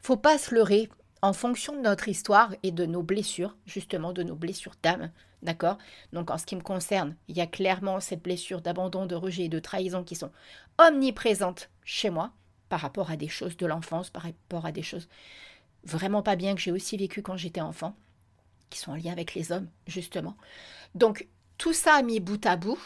Il 0.01 0.05
faut 0.05 0.17
pas 0.17 0.38
se 0.38 0.53
leurrer 0.55 0.89
en 1.21 1.33
fonction 1.33 1.75
de 1.75 1.81
notre 1.81 2.07
histoire 2.07 2.55
et 2.63 2.71
de 2.71 2.86
nos 2.86 3.03
blessures, 3.03 3.57
justement 3.65 4.13
de 4.13 4.24
nos 4.24 4.36
blessures 4.36 4.75
d'âme, 4.81 5.12
D'accord? 5.41 5.77
Donc 6.12 6.31
en 6.31 6.38
ce 6.38 6.46
qui 6.46 6.55
me 6.55 6.62
concerne, 6.62 7.15
il 7.27 7.38
y 7.38 7.41
a 7.41 7.48
clairement 7.48 8.00
cette 8.00 8.24
blessure 8.24 8.62
d'abandon, 8.62 9.05
de 9.05 9.15
rejet 9.15 9.43
et 9.43 9.50
de 9.50 9.60
trahison 9.60 10.03
qui 10.03 10.15
sont 10.15 10.31
omniprésentes 10.77 11.69
chez 11.86 12.10
moi 12.10 12.31
par 12.67 12.81
rapport 12.81 13.10
à 13.10 13.15
des 13.15 13.29
choses 13.29 13.58
de 13.58 13.65
l'enfance, 13.65 14.10
par 14.10 14.24
rapport 14.24 14.65
à 14.65 14.72
des 14.72 14.84
choses 14.84 15.08
vraiment 15.84 16.22
pas 16.22 16.36
bien 16.36 16.55
que 16.55 16.62
j'ai 16.62 16.72
aussi 16.72 16.98
vécues 16.98 17.22
quand 17.22 17.38
j'étais 17.38 17.62
enfant, 17.62 17.96
qui 18.69 18.79
sont 18.79 18.91
en 18.91 18.96
lien 18.96 19.12
avec 19.12 19.34
les 19.34 19.51
hommes, 19.51 19.69
justement. 19.88 20.36
Donc 20.93 21.27
tout 21.58 21.74
ça 21.74 22.01
mis 22.01 22.19
bout 22.19 22.46
à 22.46 22.55
bout, 22.55 22.79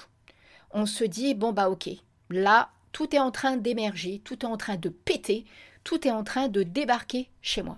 on 0.71 0.85
se 0.85 1.03
dit, 1.03 1.33
bon 1.33 1.53
bah 1.53 1.69
ok, 1.69 1.89
là, 2.29 2.69
tout 2.91 3.15
est 3.15 3.19
en 3.19 3.31
train 3.31 3.57
d'émerger, 3.57 4.19
tout 4.23 4.45
est 4.45 4.49
en 4.49 4.57
train 4.57 4.77
de 4.77 4.89
péter, 4.89 5.45
tout 5.83 6.07
est 6.07 6.11
en 6.11 6.23
train 6.23 6.47
de 6.47 6.63
débarquer 6.63 7.29
chez 7.41 7.63
moi. 7.63 7.77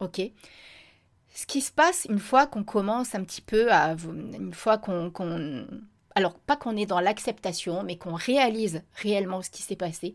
Ok? 0.00 0.20
Ce 1.34 1.46
qui 1.46 1.60
se 1.60 1.72
passe 1.72 2.06
une 2.08 2.18
fois 2.18 2.46
qu'on 2.46 2.64
commence 2.64 3.14
un 3.14 3.24
petit 3.24 3.40
peu 3.40 3.72
à. 3.72 3.96
Une 4.04 4.52
fois 4.52 4.78
qu'on. 4.78 5.10
alors, 6.14 6.34
pas 6.34 6.56
qu'on 6.56 6.76
est 6.76 6.86
dans 6.86 7.00
l'acceptation, 7.00 7.82
mais 7.82 7.96
qu'on 7.96 8.14
réalise 8.14 8.82
réellement 8.94 9.42
ce 9.42 9.50
qui 9.50 9.62
s'est 9.62 9.76
passé, 9.76 10.14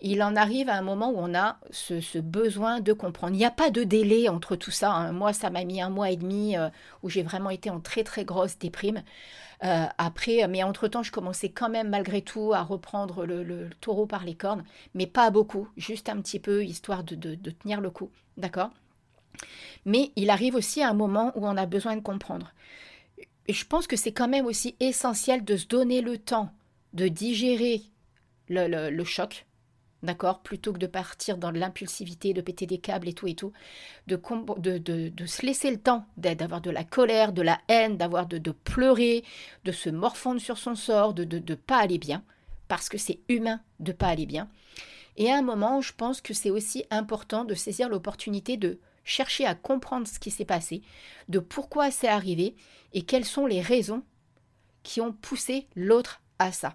il 0.00 0.22
en 0.22 0.34
arrive 0.36 0.68
à 0.68 0.76
un 0.76 0.82
moment 0.82 1.10
où 1.10 1.18
on 1.18 1.34
a 1.34 1.58
ce, 1.70 2.18
besoin 2.18 2.80
de 2.80 2.92
comprendre. 2.92 3.34
Il 3.34 3.38
n'y 3.38 3.44
a 3.44 3.50
pas 3.50 3.70
de 3.70 3.84
délai 3.84 4.28
entre 4.28 4.56
tout 4.56 4.70
ça. 4.70 4.92
Hein. 4.92 5.12
Moi, 5.12 5.32
ça 5.32 5.50
m'a 5.50 5.64
mis 5.64 5.80
un 5.80 5.90
mois 5.90 6.10
et 6.10 6.16
demi 6.16 6.56
euh, 6.56 6.68
où 7.02 7.10
j'ai 7.10 7.22
vraiment 7.22 7.50
été 7.50 7.70
en 7.70 7.80
très 7.80 8.02
très 8.02 8.24
grosse 8.24 8.58
déprime. 8.58 9.02
Euh, 9.62 9.86
après, 9.98 10.48
mais 10.48 10.62
entre-temps, 10.62 11.02
je 11.02 11.12
commençais 11.12 11.50
quand 11.50 11.68
même 11.68 11.90
malgré 11.90 12.22
tout 12.22 12.52
à 12.54 12.62
reprendre 12.62 13.24
le, 13.24 13.70
taureau 13.80 14.06
par 14.06 14.24
les 14.24 14.34
cornes, 14.34 14.64
mais 14.94 15.06
pas 15.06 15.30
beaucoup, 15.30 15.68
juste 15.76 16.08
un 16.08 16.20
petit 16.20 16.40
peu, 16.40 16.64
histoire 16.64 17.04
de, 17.04 17.14
de 17.14 17.50
tenir 17.50 17.80
le 17.80 17.90
coup. 17.90 18.10
D'accord? 18.36 18.70
Mais 19.84 20.12
il 20.16 20.30
arrive 20.30 20.54
aussi 20.54 20.82
un 20.82 20.94
moment 20.94 21.32
où 21.34 21.46
on 21.46 21.56
a 21.56 21.66
besoin 21.66 21.96
de 21.96 22.02
comprendre. 22.02 22.52
Et 23.46 23.52
je 23.52 23.66
pense 23.66 23.86
que 23.86 23.96
c'est 23.96 24.12
quand 24.12 24.28
même 24.28 24.46
aussi 24.46 24.76
essentiel 24.80 25.44
de 25.44 25.56
se 25.56 25.66
donner 25.66 26.00
le 26.00 26.18
temps 26.18 26.50
de 26.94 27.08
digérer 27.08 27.82
le, 28.48 29.04
choc, 29.04 29.46
d'accord 30.02 30.40
Plutôt 30.40 30.72
que 30.72 30.78
de 30.78 30.86
partir 30.86 31.36
dans 31.36 31.50
l'impulsivité, 31.50 32.32
de 32.32 32.40
péter 32.40 32.66
des 32.66 32.78
câbles 32.78 33.08
et 33.08 33.14
tout 33.14 33.26
et 33.26 33.34
tout, 33.34 33.52
de, 34.06 34.16
de, 34.78 35.26
se 35.26 35.44
laisser 35.44 35.70
le 35.70 35.78
temps 35.78 36.06
d'avoir 36.16 36.60
de 36.60 36.70
la 36.70 36.84
colère, 36.84 37.32
de 37.32 37.42
la 37.42 37.60
haine, 37.68 37.96
d'avoir 37.96 38.26
de, 38.26 38.50
pleurer, 38.50 39.24
de 39.64 39.72
se 39.72 39.90
morfondre 39.90 40.40
sur 40.40 40.56
son 40.56 40.74
sort, 40.74 41.14
de 41.14 41.24
ne 41.24 41.54
pas 41.54 41.78
aller 41.78 41.98
bien, 41.98 42.22
parce 42.68 42.88
que 42.88 42.98
c'est 42.98 43.20
humain 43.28 43.60
de 43.80 43.92
pas 43.92 44.08
aller 44.08 44.26
bien. 44.26 44.48
Et 45.16 45.30
à 45.30 45.38
un 45.38 45.42
moment, 45.42 45.80
je 45.80 45.92
pense 45.96 46.20
que 46.20 46.34
c'est 46.34 46.50
aussi 46.50 46.84
important 46.90 47.44
de 47.44 47.54
saisir 47.54 47.88
l'opportunité 47.88 48.56
de 48.56 48.78
chercher 49.04 49.46
à 49.46 49.54
comprendre 49.54 50.06
ce 50.06 50.18
qui 50.18 50.30
s'est 50.30 50.44
passé, 50.44 50.82
de 51.28 51.38
pourquoi 51.38 51.90
c'est 51.90 52.08
arrivé 52.08 52.56
et 52.92 53.02
quelles 53.02 53.24
sont 53.24 53.46
les 53.46 53.60
raisons 53.60 54.02
qui 54.82 55.00
ont 55.00 55.12
poussé 55.12 55.68
l'autre 55.74 56.22
à 56.38 56.52
ça. 56.52 56.74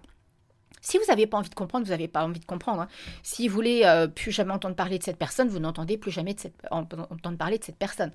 Si 0.82 0.96
vous 0.96 1.04
n'avez 1.08 1.26
pas 1.26 1.36
envie 1.36 1.50
de 1.50 1.54
comprendre, 1.54 1.84
vous 1.84 1.90
n'avez 1.90 2.08
pas 2.08 2.24
envie 2.24 2.40
de 2.40 2.46
comprendre. 2.46 2.82
Hein. 2.82 2.88
Si 3.22 3.48
vous 3.48 3.54
voulez 3.54 3.82
euh, 3.84 4.06
plus 4.06 4.32
jamais 4.32 4.52
entendre 4.52 4.74
parler 4.74 4.98
de 4.98 5.04
cette 5.04 5.18
personne, 5.18 5.48
vous 5.48 5.58
n'entendez 5.58 5.98
plus 5.98 6.10
jamais 6.10 6.32
de 6.32 6.40
cette, 6.40 6.66
entendre 6.70 7.36
parler 7.36 7.58
de 7.58 7.64
cette 7.64 7.76
personne. 7.76 8.12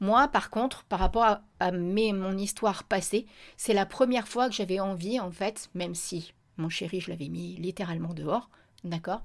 Moi, 0.00 0.26
par 0.28 0.50
contre, 0.50 0.84
par 0.84 0.98
rapport 0.98 1.38
à, 1.60 1.72
mon 1.72 2.36
histoire 2.36 2.84
passée, 2.84 3.26
c'est 3.56 3.74
la 3.74 3.86
première 3.86 4.26
fois 4.26 4.48
que 4.48 4.54
j'avais 4.54 4.80
envie, 4.80 5.20
en 5.20 5.30
fait, 5.30 5.70
même 5.74 5.94
si 5.94 6.34
mon 6.56 6.68
chéri, 6.68 7.00
je 7.00 7.10
l'avais 7.10 7.28
mis 7.28 7.56
littéralement 7.56 8.12
dehors, 8.12 8.50
D'accord 8.84 9.22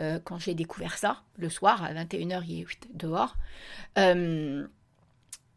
euh, 0.00 0.18
Quand 0.22 0.38
j'ai 0.38 0.54
découvert 0.54 0.96
ça, 0.96 1.22
le 1.36 1.48
soir, 1.48 1.82
à 1.82 1.92
21h, 1.92 2.42
il 2.48 2.60
est 2.62 2.66
dehors. 2.94 3.36
Euh, 3.98 4.66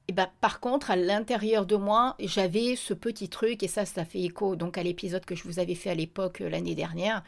et 0.07 0.11
ben, 0.11 0.27
par 0.41 0.59
contre, 0.59 0.89
à 0.91 0.95
l'intérieur 0.95 1.65
de 1.65 1.75
moi, 1.75 2.15
j'avais 2.19 2.75
ce 2.75 2.93
petit 2.93 3.29
truc, 3.29 3.61
et 3.61 3.67
ça, 3.67 3.85
ça 3.85 4.05
fait 4.05 4.21
écho 4.21 4.55
donc 4.55 4.77
à 4.77 4.83
l'épisode 4.83 5.23
que 5.23 5.35
je 5.35 5.43
vous 5.43 5.59
avais 5.59 5.75
fait 5.75 5.91
à 5.91 5.95
l'époque 5.95 6.41
euh, 6.41 6.49
l'année 6.49 6.75
dernière, 6.75 7.23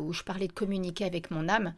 où 0.00 0.12
je 0.12 0.24
parlais 0.24 0.48
de 0.48 0.52
communiquer 0.52 1.04
avec 1.04 1.30
mon 1.30 1.48
âme 1.48 1.72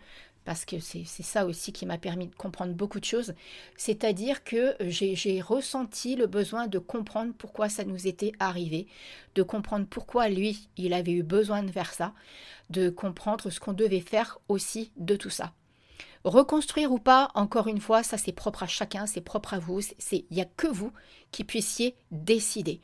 parce 0.49 0.65
que 0.65 0.81
c'est 0.81 1.05
ça 1.05 1.45
aussi 1.45 1.75
qui 1.75 1.85
m'a 1.85 1.99
permis 1.99 2.27
de 2.27 2.35
comprendre 2.35 2.73
beaucoup 2.73 3.01
de 3.01 3.05
choses. 3.05 3.35
C'est-à-dire 3.77 4.45
que 4.45 4.75
j'ai 4.81 5.43
ressenti 5.43 6.17
le 6.17 6.27
besoin 6.27 6.69
de 6.69 6.79
comprendre 6.79 7.35
pourquoi 7.37 7.69
ça 7.69 7.85
nous 7.85 8.07
était 8.07 8.33
arrivé, 8.41 8.87
de 9.35 9.43
comprendre 9.43 9.87
pourquoi 9.87 10.31
lui, 10.31 10.71
il 10.79 10.95
avait 10.95 11.13
eu 11.13 11.23
besoin 11.23 11.63
de 11.63 11.71
faire 11.71 11.93
ça, 11.93 12.15
de 12.71 12.89
comprendre 12.89 13.51
ce 13.51 13.61
qu'on 13.61 13.75
devait 13.75 14.01
faire 14.01 14.39
aussi 14.49 14.91
de 14.97 15.17
tout 15.17 15.29
ça. 15.29 15.53
Reconstruire 16.25 16.93
ou 16.93 16.99
pas, 16.99 17.29
encore 17.35 17.69
une 17.69 17.83
fois, 17.83 18.03
ça 18.03 18.17
c'est 18.17 18.33
propre 18.33 18.63
à 18.63 18.67
chacun, 18.67 19.05
c'est 19.05 19.21
propre 19.21 19.53
à 19.53 19.59
vous, 19.59 19.83
il 20.13 20.25
n'y 20.31 20.41
a 20.41 20.47
que 20.47 20.67
vous 20.67 20.95
qui 21.31 21.45
puissiez 21.45 21.95
décider. 22.11 22.81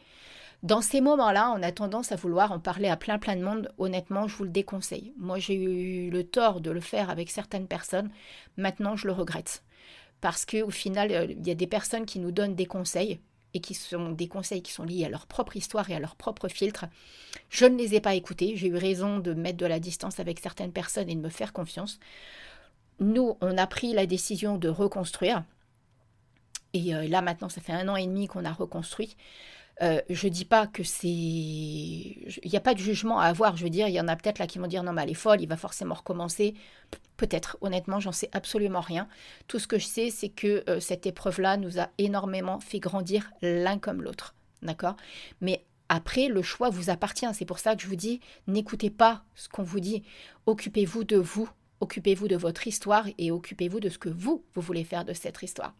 Dans 0.65 0.81
ces 0.81 1.03
moments-là, 1.03 1.55
on 1.55 1.63
a 1.63 1.73
tendance 1.73 2.11
à 2.11 2.17
vouloir 2.17 2.51
en 2.51 2.59
parler 2.59 2.89
à 2.89 2.97
plein 2.97 3.19
plein 3.19 3.37
de 3.37 3.45
monde. 3.45 3.71
Honnêtement, 3.77 4.27
je 4.29 4.35
vous 4.35 4.45
le 4.45 4.51
déconseille. 4.51 5.13
Moi, 5.19 5.39
j'ai 5.39 5.55
eu 5.55 6.09
le 6.09 6.25
tort 6.25 6.63
de 6.63 6.71
le 6.71 6.81
faire 6.81 7.11
avec 7.11 7.31
certaines 7.31 7.67
personnes. 7.67 8.11
Maintenant, 8.57 8.97
je 8.97 9.07
le 9.07 9.13
regrette. 9.13 9.63
Parce 10.23 10.47
qu'au 10.47 10.71
final, 10.71 11.13
euh, 11.13 11.27
il 11.29 11.47
y 11.47 11.51
a 11.51 11.55
des 11.55 11.67
personnes 11.67 12.07
qui 12.07 12.19
nous 12.19 12.33
donnent 12.33 12.55
des 12.55 12.65
conseils 12.65 13.21
et 13.53 13.61
qui 13.61 13.75
sont 13.75 14.13
des 14.13 14.27
conseils 14.27 14.63
qui 14.63 14.73
sont 14.73 14.85
liés 14.85 15.05
à 15.05 15.11
leur 15.11 15.27
propre 15.27 15.55
histoire 15.55 15.91
et 15.91 15.97
à 15.97 16.01
leur 16.01 16.17
propre 16.17 16.49
filtre. 16.49 16.87
Je 17.51 17.67
ne 17.67 17.77
les 17.77 17.95
ai 17.95 18.01
pas 18.01 18.15
écoutés. 18.15 18.57
J'ai 18.57 18.69
eu 18.69 18.77
raison 18.77 19.19
de 19.19 19.35
mettre 19.35 19.59
de 19.59 19.67
la 19.67 19.81
distance 19.81 20.19
avec 20.19 20.41
certaines 20.41 20.73
personnes 20.73 21.11
et 21.11 21.15
de 21.15 21.21
me 21.21 21.29
faire 21.29 21.53
confiance. 21.53 22.01
Nous, 23.01 23.37
on 23.43 23.59
a 23.59 23.67
pris 23.67 23.93
la 23.93 24.07
décision 24.07 24.57
de 24.57 24.71
reconstruire. 24.71 25.45
Et 26.73 26.95
euh, 26.95 27.07
là, 27.07 27.21
maintenant, 27.21 27.51
ça 27.51 27.61
fait 27.61 27.75
un 27.75 27.87
an 27.89 27.97
et 27.97 28.07
demi 28.07 28.29
qu'on 28.29 28.47
a 28.47 28.53
reconstruit. 28.53 29.15
Euh, 29.83 30.01
je 30.09 30.29
dis 30.29 30.45
pas 30.45 30.67
que 30.67 30.85
c'est. 30.85 31.09
Il 31.09 32.51
n'y 32.51 32.57
a 32.57 32.61
pas 32.61 32.75
de 32.75 32.79
jugement 32.79 33.19
à 33.19 33.27
avoir. 33.27 33.57
Je 33.57 33.65
veux 33.65 33.71
dire, 33.71 33.89
il 33.89 33.95
y 33.95 34.01
en 34.01 34.09
a 34.09 34.17
peut-être 34.17 34.39
là 34.39 34.47
qui 34.47 34.59
vont 34.59 34.67
dire 34.67 34.83
non, 34.83 34.93
mais 34.93 35.03
elle 35.03 35.11
est 35.11 35.15
folle, 35.15 35.41
il 35.41 35.49
va 35.49 35.57
forcément 35.57 35.95
recommencer. 35.95 36.55
Peut-être, 37.17 37.59
honnêtement, 37.61 38.01
j'en 38.01 38.13
sais 38.13 38.31
absolument 38.33 38.81
rien. 38.81 39.09
Tout 39.49 39.59
ce 39.59 39.67
que 39.67 39.79
je 39.79 39.87
sais, 39.87 40.11
c'est 40.11 40.29
que 40.29 40.65
euh, 40.69 40.81
cette 40.81 41.07
épreuve-là 41.07 41.57
nous 41.57 41.81
a 41.81 41.89
énormément 41.99 42.61
fait 42.61 42.81
grandir 42.81 43.31
l'un 43.43 43.79
comme 43.79 44.03
l'autre. 44.03 44.35
D'accord? 44.63 44.97
Mais 45.41 45.65
après, 45.89 46.29
le 46.29 46.43
choix 46.43 46.71
vous 46.71 46.91
appartient. 46.91 47.27
C'est 47.35 47.45
pour 47.45 47.59
ça 47.59 47.75
que 47.75 47.83
je 47.83 47.89
vous 47.89 47.97
dis 47.97 48.21
n'écoutez 48.47 48.91
pas 48.91 49.25
ce 49.35 49.49
qu'on 49.49 49.63
vous 49.63 49.81
dit. 49.81 50.03
Occupez-vous 50.47 51.05
de 51.05 51.17
vous. 51.17 51.49
Occupez-vous 51.81 52.29
de 52.29 52.37
votre 52.37 52.67
histoire 52.67 53.07
et 53.19 53.31
occupez-vous 53.31 53.81
de 53.81 53.89
ce 53.89 53.99
que 53.99 54.09
vous, 54.09 54.45
vous 54.55 54.63
voulez 54.63 54.85
faire 54.85 55.05
de 55.05 55.13
cette 55.13 55.43
histoire. 55.43 55.75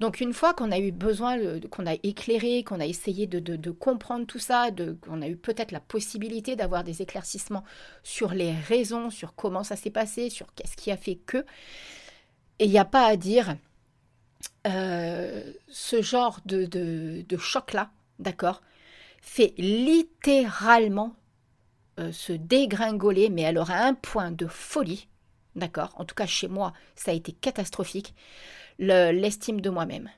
Donc 0.00 0.20
une 0.20 0.32
fois 0.32 0.54
qu'on 0.54 0.70
a 0.70 0.78
eu 0.78 0.92
besoin, 0.92 1.38
qu'on 1.70 1.86
a 1.86 1.94
éclairé, 2.04 2.62
qu'on 2.62 2.78
a 2.78 2.86
essayé 2.86 3.26
de, 3.26 3.70
comprendre 3.70 4.26
tout 4.26 4.38
ça, 4.38 4.68
qu'on 5.02 5.22
a 5.22 5.28
eu 5.28 5.36
peut-être 5.36 5.72
la 5.72 5.80
possibilité 5.80 6.54
d'avoir 6.54 6.84
des 6.84 7.02
éclaircissements 7.02 7.64
sur 8.04 8.32
les 8.32 8.52
raisons, 8.52 9.10
sur 9.10 9.34
comment 9.34 9.64
ça 9.64 9.74
s'est 9.74 9.90
passé, 9.90 10.30
sur 10.30 10.54
qu'est-ce 10.54 10.76
qui 10.76 10.92
a 10.92 10.96
fait 10.96 11.16
que, 11.16 11.44
et 12.58 12.64
il 12.64 12.70
n'y 12.70 12.78
a 12.78 12.84
pas 12.84 13.06
à 13.06 13.16
dire 13.16 13.56
euh, 14.66 15.52
ce 15.68 16.02
genre 16.02 16.40
de, 16.44 17.24
choc-là, 17.38 17.90
d'accord, 18.18 18.62
fait 19.20 19.54
littéralement 19.58 21.14
euh, 21.98 22.12
se 22.12 22.32
dégringoler, 22.32 23.30
mais 23.30 23.44
alors 23.44 23.70
à 23.70 23.84
un 23.84 23.94
point 23.94 24.30
de 24.30 24.46
folie, 24.46 25.08
d'accord 25.56 25.92
En 25.96 26.04
tout 26.04 26.14
cas, 26.14 26.26
chez 26.26 26.48
moi, 26.48 26.72
ça 26.94 27.10
a 27.10 27.14
été 27.14 27.32
catastrophique 27.32 28.14
l'estime 28.78 29.60
de 29.60 29.70
moi-même. 29.70 30.10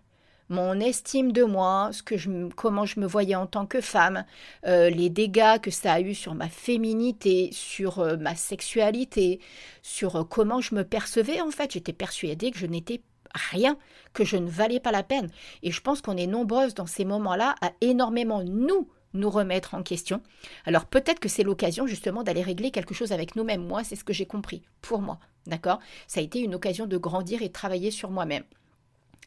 Mon 0.50 0.81
estime 0.81 1.31
de 1.31 1.45
moi, 1.45 1.90
ce 1.93 2.02
que 2.02 2.17
je, 2.17 2.49
comment 2.57 2.85
je 2.85 2.99
me 2.99 3.07
voyais 3.07 3.37
en 3.37 3.47
tant 3.47 3.67
que 3.67 3.81
femme, 3.81 4.25
euh, 4.67 4.90
les 4.90 5.09
dégâts 5.09 5.61
que 5.62 5.71
ça 5.71 5.93
a 5.93 6.00
eu 6.00 6.12
sur 6.12 6.35
ma 6.35 6.49
féminité, 6.49 7.50
sur 7.52 8.00
euh, 8.00 8.17
ma 8.17 8.35
sexualité, 8.35 9.38
sur 9.83 10.17
euh, 10.17 10.25
comment 10.25 10.61
je 10.61 10.75
me 10.75 10.83
percevais 10.83 11.40
en 11.40 11.52
fait. 11.52 11.71
J'étais 11.73 11.93
persuadée 11.93 12.50
que 12.50 12.59
je 12.59 12.67
n'étais 12.67 13.00
rien, 13.33 13.79
que 14.12 14.25
je 14.25 14.37
ne 14.37 14.50
valais 14.50 14.81
pas 14.81 14.90
la 14.90 15.05
peine. 15.05 15.31
Et 15.62 15.71
je 15.71 15.81
pense 15.81 16.02
qu'on 16.02 16.17
est 16.17 16.26
nombreuses 16.26 16.75
dans 16.75 16.87
ces 16.87 17.05
moments-là 17.05 17.55
à 17.61 17.71
énormément 17.81 18.43
nous 18.43 18.88
nous 19.12 19.31
remettre 19.31 19.75
en 19.75 19.83
question. 19.83 20.23
Alors 20.64 20.87
peut-être 20.87 21.21
que 21.21 21.29
c'est 21.29 21.43
l'occasion 21.43 21.87
justement 21.87 22.23
d'aller 22.23 22.43
régler 22.43 22.71
quelque 22.71 22.95
chose 22.95 23.12
avec 23.12 23.37
nous-mêmes. 23.37 23.67
Moi, 23.67 23.85
c'est 23.85 23.97
ce 23.97 24.05
que 24.05 24.12
j'ai 24.12 24.26
compris 24.26 24.62
pour 24.81 25.00
moi. 25.00 25.19
D'accord? 25.47 25.81
Ça 26.07 26.21
a 26.21 26.23
été 26.23 26.40
une 26.40 26.55
occasion 26.55 26.87
de 26.87 26.97
grandir 26.97 27.43
et 27.43 27.49
de 27.49 27.52
travailler 27.52 27.90
sur 27.90 28.11
moi-même. 28.11 28.45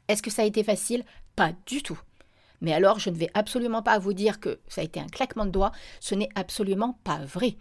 Est-ce 0.08 0.22
que 0.22 0.32
ça 0.32 0.44
a 0.44 0.46
été 0.46 0.64
facile? 0.64 1.04
Pas 1.36 1.54
du 1.66 1.82
tout. 1.82 2.00
Mais 2.62 2.74
alors, 2.74 3.00
je 3.00 3.10
ne 3.10 3.16
vais 3.16 3.30
absolument 3.34 3.82
pas 3.82 4.00
vous 4.00 4.14
dire 4.14 4.40
que 4.40 4.60
ça 4.68 4.82
a 4.82 4.84
été 4.84 5.00
un 5.00 5.08
claquement 5.08 5.46
de 5.46 5.52
doigts. 5.52 5.74
Ce 6.00 6.16
n'est 6.16 6.30
absolument 6.36 6.98
pas 7.04 7.20
vrai. 7.26 7.58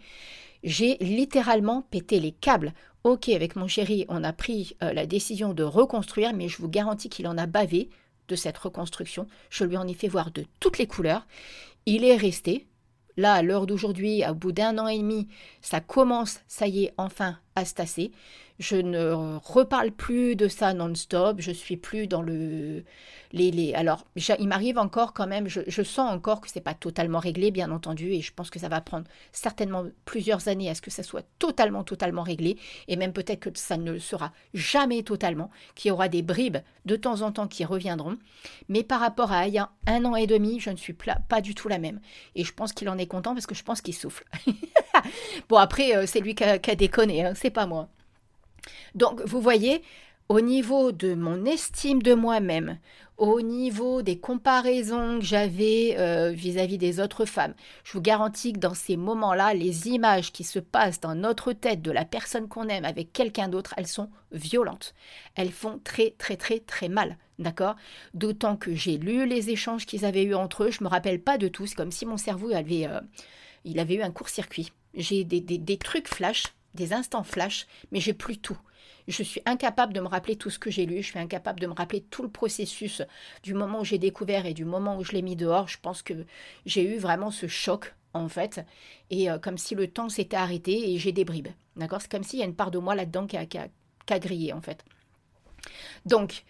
J'ai 0.63 0.97
littéralement 1.01 1.81
pété 1.81 2.19
les 2.19 2.31
câbles. 2.31 2.73
Ok, 3.03 3.27
avec 3.29 3.57
mon 3.57 3.67
chéri, 3.67 4.05
on 4.07 4.23
a 4.23 4.31
pris 4.31 4.77
euh, 4.81 4.93
la 4.93 5.05
décision 5.05 5.53
de 5.53 5.63
reconstruire, 5.63 6.33
mais 6.33 6.47
je 6.47 6.57
vous 6.57 6.69
garantis 6.69 7.09
qu'il 7.09 7.27
en 7.27 7.37
a 7.37 7.47
bavé 7.47 7.89
de 8.29 8.35
cette 8.37 8.57
reconstruction. 8.57 9.27
Je 9.49 9.65
lui 9.65 9.75
en 9.75 9.87
ai 9.87 9.93
fait 9.93 10.07
voir 10.07 10.31
de 10.31 10.45
toutes 10.61 10.77
les 10.77 10.87
couleurs. 10.87 11.27
Il 11.85 12.03
est 12.03 12.15
resté. 12.15 12.67
Là, 13.15 13.33
à 13.33 13.41
l'heure 13.43 13.67
d'aujourd'hui, 13.67 14.23
au 14.27 14.33
bout 14.33 14.51
d'un 14.51 14.77
an 14.79 14.87
et 14.87 14.97
demi, 14.97 15.27
ça 15.61 15.79
commence, 15.81 16.39
ça 16.47 16.67
y 16.67 16.85
est, 16.85 16.93
enfin, 16.97 17.37
à 17.55 17.63
se 17.65 17.75
tasser. 17.75 18.11
Je 18.63 18.77
ne 18.77 19.11
reparle 19.43 19.91
plus 19.91 20.37
de 20.37 20.47
ça 20.47 20.73
non-stop. 20.73 21.41
Je 21.41 21.51
suis 21.51 21.75
plus 21.75 22.07
dans 22.07 22.21
le. 22.21 22.85
Les, 23.33 23.51
les... 23.51 23.73
Alors, 23.73 24.05
il 24.15 24.47
m'arrive 24.47 24.77
encore 24.77 25.13
quand 25.13 25.25
même, 25.25 25.47
je, 25.47 25.81
sens 25.81 26.13
encore 26.13 26.39
que 26.39 26.47
c'est 26.47 26.61
pas 26.61 26.75
totalement 26.75 27.17
réglé, 27.17 27.49
bien 27.49 27.71
entendu, 27.71 28.11
et 28.11 28.21
je 28.21 28.31
pense 28.31 28.51
que 28.51 28.59
ça 28.59 28.69
va 28.69 28.79
prendre 28.79 29.07
certainement 29.31 29.85
plusieurs 30.05 30.47
années 30.47 30.69
à 30.69 30.75
ce 30.75 30.83
que 30.83 30.91
ça 30.91 31.01
soit 31.01 31.25
totalement, 31.39 31.83
totalement 31.83 32.21
réglé, 32.21 32.59
et 32.87 32.95
même 32.95 33.11
peut-être 33.11 33.39
que 33.39 33.49
ça 33.55 33.75
ne 33.75 33.93
le 33.93 33.99
sera 33.99 34.31
jamais 34.53 35.01
totalement, 35.01 35.49
qu'il 35.73 35.89
y 35.89 35.91
aura 35.91 36.09
des 36.09 36.21
bribes 36.21 36.59
de 36.85 36.95
temps 36.95 37.21
en 37.21 37.31
temps 37.31 37.47
qui 37.47 37.65
reviendront. 37.65 38.19
Mais 38.69 38.83
par 38.83 38.99
rapport 38.99 39.31
à 39.31 39.47
il 39.47 39.55
y 39.55 39.57
a 39.57 39.71
un 39.87 40.05
an 40.05 40.15
et 40.15 40.27
demi, 40.27 40.59
je 40.59 40.69
ne 40.69 40.77
suis 40.77 40.93
pas 40.93 41.41
du 41.41 41.55
tout 41.55 41.67
la 41.67 41.79
même. 41.79 42.01
Et 42.35 42.43
je 42.43 42.53
pense 42.53 42.71
qu'il 42.71 42.87
en 42.87 42.99
est 42.99 43.07
content 43.07 43.33
parce 43.33 43.47
que 43.47 43.55
je 43.55 43.63
pense 43.63 43.81
qu'il 43.81 43.95
souffle. 43.95 44.25
bon, 45.49 45.57
après, 45.57 45.97
euh, 45.97 46.05
c'est 46.05 46.19
lui 46.19 46.35
qui 46.35 46.43
a, 46.43 46.59
déconné, 46.59 47.25
hein, 47.25 47.33
c'est 47.35 47.49
pas 47.49 47.65
moi. 47.65 47.89
Donc, 48.95 49.21
vous 49.21 49.41
voyez, 49.41 49.81
au 50.29 50.41
niveau 50.41 50.91
de 50.91 51.15
mon 51.15 51.45
estime 51.45 52.01
de 52.01 52.13
moi-même, 52.13 52.79
au 53.17 53.41
niveau 53.41 54.01
des 54.01 54.17
comparaisons 54.17 55.19
que 55.19 55.25
j'avais 55.25 55.95
euh, 55.99 56.31
vis-à-vis 56.31 56.77
des 56.77 56.99
autres 56.99 57.25
femmes, 57.25 57.53
je 57.83 57.93
vous 57.93 58.01
garantis 58.01 58.53
que 58.53 58.59
dans 58.59 58.73
ces 58.73 58.97
moments-là, 58.97 59.53
les 59.53 59.89
images 59.89 60.31
qui 60.31 60.43
se 60.43 60.59
passent 60.59 60.99
dans 60.99 61.13
notre 61.13 61.53
tête 61.53 61.81
de 61.81 61.91
la 61.91 62.05
personne 62.05 62.47
qu'on 62.47 62.69
aime 62.69 62.85
avec 62.85 63.13
quelqu'un 63.13 63.49
d'autre, 63.49 63.73
elles 63.77 63.87
sont 63.87 64.09
violentes. 64.31 64.95
Elles 65.35 65.51
font 65.51 65.79
très 65.83 66.11
très 66.17 66.37
très 66.37 66.59
très 66.59 66.89
mal, 66.89 67.17
d'accord? 67.37 67.75
D'autant 68.13 68.55
que 68.55 68.73
j'ai 68.73 68.97
lu 68.97 69.27
les 69.27 69.51
échanges 69.51 69.85
qu'ils 69.85 70.05
avaient 70.05 70.23
eus 70.23 70.35
entre 70.35 70.63
eux, 70.63 70.71
je 70.71 70.83
me 70.83 70.89
rappelle 70.89 71.21
pas 71.21 71.37
de 71.37 71.47
tout, 71.47 71.67
c'est 71.67 71.75
comme 71.75 71.91
si 71.91 72.05
mon 72.05 72.17
cerveau 72.17 72.51
avait, 72.53 72.87
euh, 72.87 73.01
il 73.65 73.77
avait 73.79 73.95
eu 73.95 74.01
un 74.01 74.11
court-circuit. 74.11 74.71
J'ai 74.95 75.23
des 75.23 75.77
trucs 75.77 76.07
flash, 76.07 76.43
des 76.73 76.93
instants 76.93 77.23
flash, 77.23 77.67
mais 77.91 77.99
j'ai 77.99 78.13
plus 78.13 78.37
tout. 78.37 78.57
Je 79.07 79.21
suis 79.21 79.41
incapable 79.45 79.93
de 79.93 79.99
me 79.99 80.07
rappeler 80.07 80.37
tout 80.37 80.49
ce 80.49 80.59
que 80.59 80.71
j'ai 80.71 80.85
lu, 80.85 81.03
je 81.03 81.07
suis 81.07 81.19
incapable 81.19 81.59
de 81.59 81.67
me 81.67 81.73
rappeler 81.73 82.01
tout 82.01 82.23
le 82.23 82.29
processus 82.29 83.01
du 83.43 83.53
moment 83.53 83.81
où 83.81 83.85
j'ai 83.85 83.97
découvert 83.97 84.45
et 84.45 84.53
du 84.53 84.63
moment 84.63 84.97
où 84.97 85.03
je 85.03 85.11
l'ai 85.11 85.21
mis 85.21 85.35
dehors. 85.35 85.67
Je 85.67 85.77
pense 85.81 86.01
que 86.01 86.13
j'ai 86.65 86.83
eu 86.83 86.97
vraiment 86.97 87.31
ce 87.31 87.47
choc 87.47 87.93
en 88.13 88.29
fait, 88.29 88.63
et 89.09 89.29
euh, 89.29 89.39
comme 89.39 89.57
si 89.57 89.73
le 89.75 89.87
temps 89.87 90.07
s'était 90.07 90.37
arrêté 90.37 90.93
et 90.93 90.99
j'ai 90.99 91.11
des 91.11 91.25
bribes. 91.25 91.49
D'accord? 91.75 91.99
C'est 91.99 92.11
comme 92.11 92.23
s'il 92.23 92.39
y 92.39 92.43
a 92.43 92.45
une 92.45 92.55
part 92.55 92.71
de 92.71 92.77
moi 92.77 92.95
là-dedans 92.95 93.25
qui 93.25 93.37
a, 93.37 93.45
qui 93.45 93.57
a 93.57 94.19
grillé 94.19 94.53
en 94.53 94.61
fait. 94.61 94.85
Donc, 96.05 96.43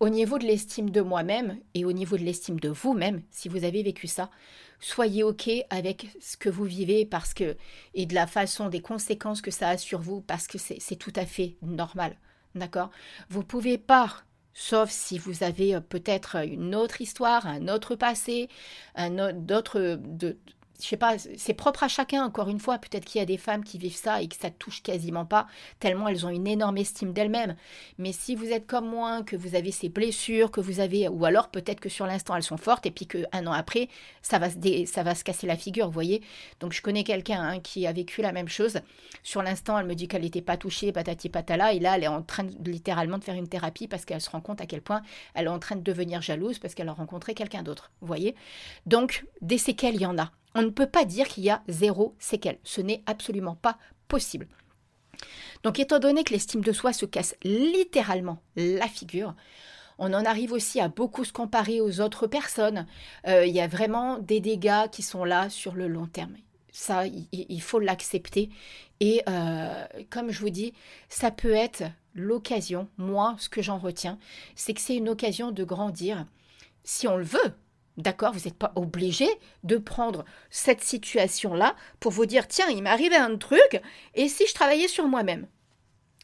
au 0.00 0.08
niveau 0.08 0.38
de 0.38 0.46
l'estime 0.46 0.90
de 0.90 1.02
moi-même 1.02 1.58
et 1.74 1.84
au 1.84 1.92
niveau 1.92 2.16
de 2.16 2.24
l'estime 2.24 2.58
de 2.58 2.70
vous-même, 2.70 3.22
si 3.30 3.48
vous 3.48 3.64
avez 3.64 3.82
vécu 3.82 4.06
ça, 4.06 4.30
soyez 4.80 5.22
OK 5.22 5.50
avec 5.68 6.08
ce 6.20 6.36
que 6.36 6.48
vous 6.48 6.64
vivez 6.64 7.04
parce 7.04 7.34
que 7.34 7.56
et 7.94 8.06
de 8.06 8.14
la 8.14 8.26
façon 8.26 8.68
des 8.68 8.80
conséquences 8.80 9.42
que 9.42 9.50
ça 9.50 9.68
a 9.68 9.76
sur 9.76 10.00
vous 10.00 10.22
parce 10.22 10.46
que 10.46 10.58
c'est 10.58 10.96
tout 10.96 11.12
à 11.16 11.26
fait 11.26 11.56
normal. 11.62 12.16
D'accord? 12.54 12.90
Vous 13.28 13.44
pouvez 13.44 13.78
pas 13.78 14.24
sauf 14.52 14.90
si 14.90 15.18
vous 15.18 15.42
avez 15.42 15.74
euh, 15.74 15.80
peut-être 15.80 16.36
une 16.44 16.74
autre 16.74 17.00
histoire, 17.00 17.46
un 17.46 17.68
autre 17.68 17.94
passé, 17.94 18.48
un 18.94 19.18
autre 19.18 19.98
de, 20.02 20.36
je 20.82 20.88
sais 20.88 20.96
pas, 20.96 21.16
c'est 21.18 21.54
propre 21.54 21.82
à 21.82 21.88
chacun, 21.88 22.24
encore 22.24 22.48
une 22.48 22.60
fois. 22.60 22.78
Peut-être 22.78 23.04
qu'il 23.04 23.18
y 23.18 23.22
a 23.22 23.26
des 23.26 23.36
femmes 23.36 23.64
qui 23.64 23.78
vivent 23.78 23.96
ça 23.96 24.22
et 24.22 24.28
que 24.28 24.36
ça 24.36 24.50
touche 24.50 24.82
quasiment 24.82 25.24
pas, 25.24 25.46
tellement 25.78 26.08
elles 26.08 26.26
ont 26.26 26.30
une 26.30 26.46
énorme 26.46 26.78
estime 26.78 27.12
d'elles-mêmes. 27.12 27.56
Mais 27.98 28.12
si 28.12 28.34
vous 28.34 28.50
êtes 28.50 28.66
comme 28.66 28.88
moi, 28.88 29.22
que 29.22 29.36
vous 29.36 29.54
avez 29.54 29.70
ces 29.70 29.88
blessures, 29.88 30.50
que 30.50 30.60
vous 30.60 30.80
avez, 30.80 31.08
ou 31.08 31.24
alors 31.24 31.48
peut-être 31.48 31.80
que 31.80 31.88
sur 31.88 32.06
l'instant 32.06 32.36
elles 32.36 32.42
sont 32.42 32.56
fortes 32.56 32.86
et 32.86 32.90
puis 32.90 33.06
qu'un 33.06 33.46
an 33.46 33.52
après, 33.52 33.88
ça 34.22 34.38
va, 34.38 34.50
se 34.50 34.56
ça 34.86 35.02
va 35.02 35.14
se 35.14 35.24
casser 35.24 35.46
la 35.46 35.56
figure, 35.56 35.86
vous 35.86 35.92
voyez. 35.92 36.22
Donc 36.60 36.72
je 36.72 36.82
connais 36.82 37.04
quelqu'un 37.04 37.42
hein, 37.42 37.60
qui 37.60 37.86
a 37.86 37.92
vécu 37.92 38.22
la 38.22 38.32
même 38.32 38.48
chose. 38.48 38.80
Sur 39.22 39.42
l'instant, 39.42 39.78
elle 39.78 39.86
me 39.86 39.94
dit 39.94 40.08
qu'elle 40.08 40.22
n'était 40.22 40.42
pas 40.42 40.56
touchée, 40.56 40.92
patati 40.92 41.28
patala, 41.28 41.72
et 41.72 41.78
là, 41.78 41.96
elle 41.96 42.04
est 42.04 42.08
en 42.08 42.22
train 42.22 42.46
littéralement 42.64 43.18
de 43.18 43.24
faire 43.24 43.34
une 43.34 43.48
thérapie 43.48 43.88
parce 43.88 44.04
qu'elle 44.04 44.20
se 44.20 44.30
rend 44.30 44.40
compte 44.40 44.60
à 44.60 44.66
quel 44.66 44.82
point 44.82 45.02
elle 45.34 45.46
est 45.46 45.48
en 45.50 45.58
train 45.58 45.76
de 45.76 45.82
devenir 45.82 46.22
jalouse 46.22 46.58
parce 46.58 46.74
qu'elle 46.74 46.88
a 46.88 46.92
rencontré 46.92 47.34
quelqu'un 47.34 47.62
d'autre, 47.62 47.90
vous 48.00 48.06
voyez. 48.06 48.34
Donc, 48.86 49.24
des 49.40 49.58
séquelles, 49.58 49.94
il 49.94 50.02
y 50.02 50.06
en 50.06 50.18
a. 50.18 50.30
On 50.54 50.62
ne 50.62 50.70
peut 50.70 50.86
pas 50.86 51.04
dire 51.04 51.28
qu'il 51.28 51.44
y 51.44 51.50
a 51.50 51.62
zéro 51.68 52.14
séquelle. 52.18 52.58
Ce 52.64 52.80
n'est 52.80 53.02
absolument 53.06 53.54
pas 53.54 53.78
possible. 54.08 54.48
Donc 55.62 55.78
étant 55.78 55.98
donné 55.98 56.24
que 56.24 56.32
l'estime 56.32 56.62
de 56.62 56.72
soi 56.72 56.92
se 56.92 57.06
casse 57.06 57.36
littéralement 57.44 58.42
la 58.56 58.88
figure, 58.88 59.34
on 59.98 60.14
en 60.14 60.24
arrive 60.24 60.52
aussi 60.52 60.80
à 60.80 60.88
beaucoup 60.88 61.24
se 61.24 61.32
comparer 61.32 61.82
aux 61.82 62.00
autres 62.00 62.26
personnes. 62.26 62.86
Euh, 63.28 63.44
il 63.44 63.54
y 63.54 63.60
a 63.60 63.68
vraiment 63.68 64.18
des 64.18 64.40
dégâts 64.40 64.88
qui 64.90 65.02
sont 65.02 65.24
là 65.24 65.50
sur 65.50 65.74
le 65.74 65.88
long 65.88 66.06
terme. 66.06 66.36
Ça, 66.72 67.04
il, 67.06 67.62
faut 67.62 67.80
l'accepter. 67.80 68.48
Et 69.00 69.22
euh, 69.28 69.84
comme 70.08 70.30
je 70.30 70.40
vous 70.40 70.50
dis, 70.50 70.72
ça 71.10 71.30
peut 71.30 71.52
être 71.52 71.82
l'occasion, 72.14 72.88
moi, 72.96 73.34
ce 73.38 73.50
que 73.50 73.60
j'en 73.60 73.78
retiens, 73.78 74.18
c'est 74.54 74.72
que 74.72 74.80
c'est 74.80 74.96
une 74.96 75.08
occasion 75.08 75.50
de 75.50 75.64
grandir, 75.64 76.24
si 76.82 77.06
on 77.06 77.16
le 77.16 77.24
veut, 77.24 77.54
D'accord 78.00 78.32
Vous 78.32 78.40
n'êtes 78.46 78.56
pas 78.56 78.72
obligé 78.76 79.26
de 79.62 79.76
prendre 79.76 80.24
cette 80.48 80.82
situation-là 80.82 81.76
pour 82.00 82.12
vous 82.12 82.26
dire 82.26 82.48
tiens, 82.48 82.68
il 82.68 82.82
m'est 82.82 83.16
un 83.16 83.36
truc, 83.36 83.82
et 84.14 84.28
si 84.28 84.46
je 84.46 84.54
travaillais 84.54 84.88
sur 84.88 85.06
moi-même 85.06 85.46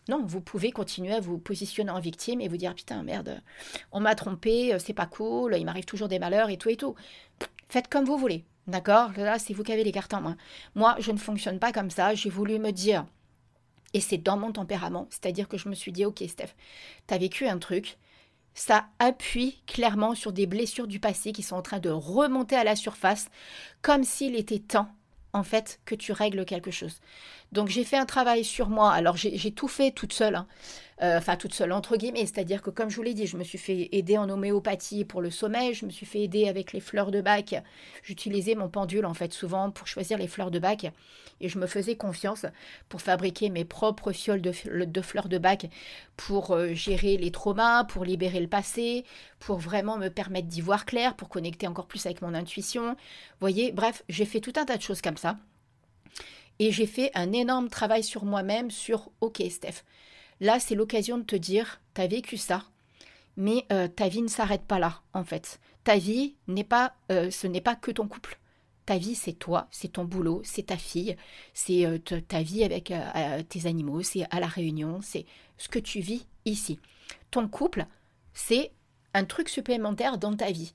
Non, 0.09 0.25
vous 0.25 0.41
pouvez 0.41 0.73
continuer 0.73 1.13
à 1.13 1.21
vous 1.21 1.39
positionner 1.39 1.91
en 1.91 2.01
victime 2.01 2.41
et 2.41 2.49
vous 2.49 2.57
dire 2.57 2.75
putain, 2.75 3.03
merde, 3.03 3.43
on 3.93 4.01
m'a 4.01 4.15
trompé, 4.15 4.77
c'est 4.79 4.95
pas 4.95 5.07
cool, 5.07 5.55
il 5.57 5.67
m'arrive 5.67 5.85
toujours 5.85 6.09
des 6.09 6.19
malheurs 6.19 6.49
et 6.49 6.57
tout 6.57 6.71
et 6.71 6.77
tout. 6.77 6.95
Faites 7.69 7.89
comme 7.89 8.05
vous 8.05 8.17
voulez. 8.17 8.45
D'accord? 8.67 9.13
Là, 9.17 9.39
c'est 9.39 9.53
vous 9.53 9.63
qui 9.63 9.73
avez 9.73 9.85
les 9.85 9.93
cartes 9.93 10.15
en 10.15 10.21
main. 10.21 10.37
Moi, 10.75 10.97
je 10.99 11.13
ne 11.13 11.19
fonctionne 11.19 11.61
pas 11.61 11.73
comme 11.73 11.91
ça. 11.91 12.15
J'ai 12.15 12.31
voulu 12.31 12.59
me 12.59 12.73
dire, 12.73 13.07
et 13.95 14.01
c'est 14.01 14.19
dans 14.19 14.37
mon 14.37 14.51
tempérament, 14.51 15.07
c'est-à-dire 15.11 15.47
que 15.47 15.57
je 15.57 15.69
me 15.69 15.75
suis 15.75 15.93
dit, 15.93 16.05
ok, 16.05 16.25
Steph, 16.27 16.55
t'as 17.07 17.19
vécu 17.19 17.47
un 17.47 17.59
truc, 17.59 17.97
ça 18.57 18.87
appuie 18.99 19.63
clairement 19.67 20.15
sur 20.15 20.33
des 20.33 20.47
blessures 20.47 20.87
du 20.89 20.99
passé 20.99 21.31
qui 21.33 21.43
sont 21.43 21.57
en 21.57 21.63
train 21.63 21.79
de 21.79 21.91
remonter 21.91 22.57
à 22.57 22.65
la 22.65 22.75
surface, 22.75 23.29
comme 23.83 24.03
s'il 24.03 24.35
était 24.35 24.59
temps, 24.59 24.89
en 25.35 25.43
fait, 25.43 25.79
que 25.85 25.95
tu 25.95 26.11
règles 26.11 26.47
quelque 26.47 26.71
chose. 26.71 27.01
Donc 27.53 27.69
j'ai 27.69 27.85
fait 27.85 27.99
un 27.99 28.07
travail 28.07 28.45
sur 28.45 28.71
moi. 28.71 28.93
Alors 28.93 29.17
j'ai 29.17 29.53
tout 29.53 29.69
fait 29.69 29.91
toute 29.91 30.15
seule. 30.15 30.37
Hein. 30.37 30.47
Euh, 31.03 31.19
enfin 31.19 31.37
toute 31.37 31.53
seule 31.53 31.73
entre 31.73 31.99
guillemets, 31.99 32.25
c'est-à-dire 32.25 32.63
que 32.63 32.71
comme 32.71 32.89
je 32.89 32.97
vous 32.97 33.03
l'ai 33.03 33.13
dit, 33.13 33.27
je 33.27 33.37
me 33.37 33.45
suis 33.45 33.59
fait 33.59 33.91
aider 33.93 34.17
en 34.17 34.31
homéopathie 34.31 35.05
pour 35.05 35.21
le 35.21 35.31
sommeil, 35.31 35.75
je 35.75 35.85
me 35.85 35.91
suis 35.91 36.07
fait 36.07 36.21
aider 36.23 36.49
avec 36.49 36.73
les 36.73 36.81
fleurs 36.81 37.11
de 37.11 37.21
bac. 37.21 37.55
J'utilisais 38.03 38.55
mon 38.55 38.71
pendule 38.71 39.05
en 39.05 39.13
fait 39.13 39.35
souvent 39.35 39.71
pour 39.71 39.87
choisir 39.87 40.17
les 40.17 40.27
fleurs 40.27 40.51
de 40.51 40.59
bac 40.59 40.87
et 41.41 41.49
je 41.51 41.59
me 41.59 41.67
faisais 41.67 41.97
confiance 41.97 42.47
pour 42.89 43.03
fabriquer 43.03 43.51
mes 43.51 43.67
propres 43.67 44.13
fioles 44.13 44.41
de, 44.41 44.53
fleurs 45.03 45.29
de 45.29 45.37
bac 45.37 45.69
pour 46.17 46.53
euh, 46.53 46.73
gérer 46.73 47.19
les 47.19 47.31
traumas, 47.31 47.85
pour 47.85 48.05
libérer 48.05 48.41
le 48.41 48.49
passé, 48.49 49.05
pour 49.39 49.59
vraiment 49.59 49.99
me 49.99 50.09
permettre 50.09 50.49
d'y 50.49 50.63
voir 50.63 50.87
clair, 50.87 51.15
pour 51.15 51.29
connecter 51.29 51.67
encore 51.67 51.87
plus 51.87 52.07
avec 52.07 52.23
mon 52.23 52.33
intuition. 52.33 52.93
Vous 52.93 53.41
voyez, 53.41 53.71
bref, 53.73 54.03
j'ai 54.09 54.25
fait 54.25 54.41
tout 54.41 54.55
un 54.57 54.65
tas 54.65 54.79
de 54.79 54.83
choses 54.83 55.03
comme 55.03 55.19
ça. 55.19 55.37
Et 56.59 56.73
j'ai 56.73 56.87
fait 56.87 57.11
un 57.15 57.33
énorme 57.33 57.69
travail 57.69 58.03
sur 58.03 58.25
moi-même 58.25 58.71
sur 58.71 59.11
OK 59.21 59.43
Steph, 59.51 59.85
Là, 60.41 60.61
c'est 60.61 60.75
l'occasion 60.75 61.19
de 61.19 61.23
te 61.23 61.37
dire, 61.37 61.81
tu 61.95 62.01
as 62.01 62.07
vécu 62.07 62.37
ça, 62.37 62.65
mais 63.37 63.67
euh, 63.73 63.89
ta 63.89 64.09
vie 64.09 64.23
ne 64.23 64.29
s'arrête 64.29 64.65
pas 64.65 64.79
là, 64.79 65.03
en 65.15 65.25
fait. 65.25 65.61
Ta 65.85 65.97
vie 65.97 66.37
n'est 66.47 66.65
pas, 66.65 66.95
euh, 67.11 67.31
ce 67.31 67.47
n'est 67.47 67.61
pas 67.61 67.77
que 67.77 67.91
ton 67.91 68.09
couple. 68.09 68.39
Ta 68.85 68.99
vie, 68.99 69.15
c'est 69.15 69.33
toi, 69.33 69.67
c'est 69.71 69.93
ton 69.93 70.05
boulot, 70.05 70.43
c'est 70.45 70.67
ta 70.67 70.77
fille, 70.77 71.17
c'est 71.55 71.87
euh, 71.87 71.99
ta 71.99 72.43
vie 72.43 72.63
avec 72.65 72.93
tes 73.49 73.67
animaux, 73.67 74.03
c'est 74.03 74.27
à 74.31 74.39
la 74.39 74.47
réunion, 74.47 75.01
c'est 75.03 75.27
ce 75.59 75.69
que 75.69 75.79
tu 75.79 76.01
vis 76.01 76.27
ici. 76.45 76.79
Ton 77.31 77.49
couple, 77.49 77.87
c'est 78.33 78.73
un 79.13 79.25
truc 79.25 79.49
supplémentaire 79.49 80.19
dans 80.19 80.37
ta 80.37 80.53
vie. 80.53 80.75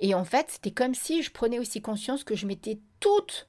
Et 0.00 0.14
en 0.14 0.24
fait, 0.24 0.50
c'était 0.50 0.70
comme 0.70 0.94
si 0.94 1.22
je 1.22 1.30
prenais 1.30 1.58
aussi 1.58 1.82
conscience 1.82 2.24
que 2.24 2.34
je 2.34 2.46
m'étais 2.46 2.78
toute... 3.00 3.48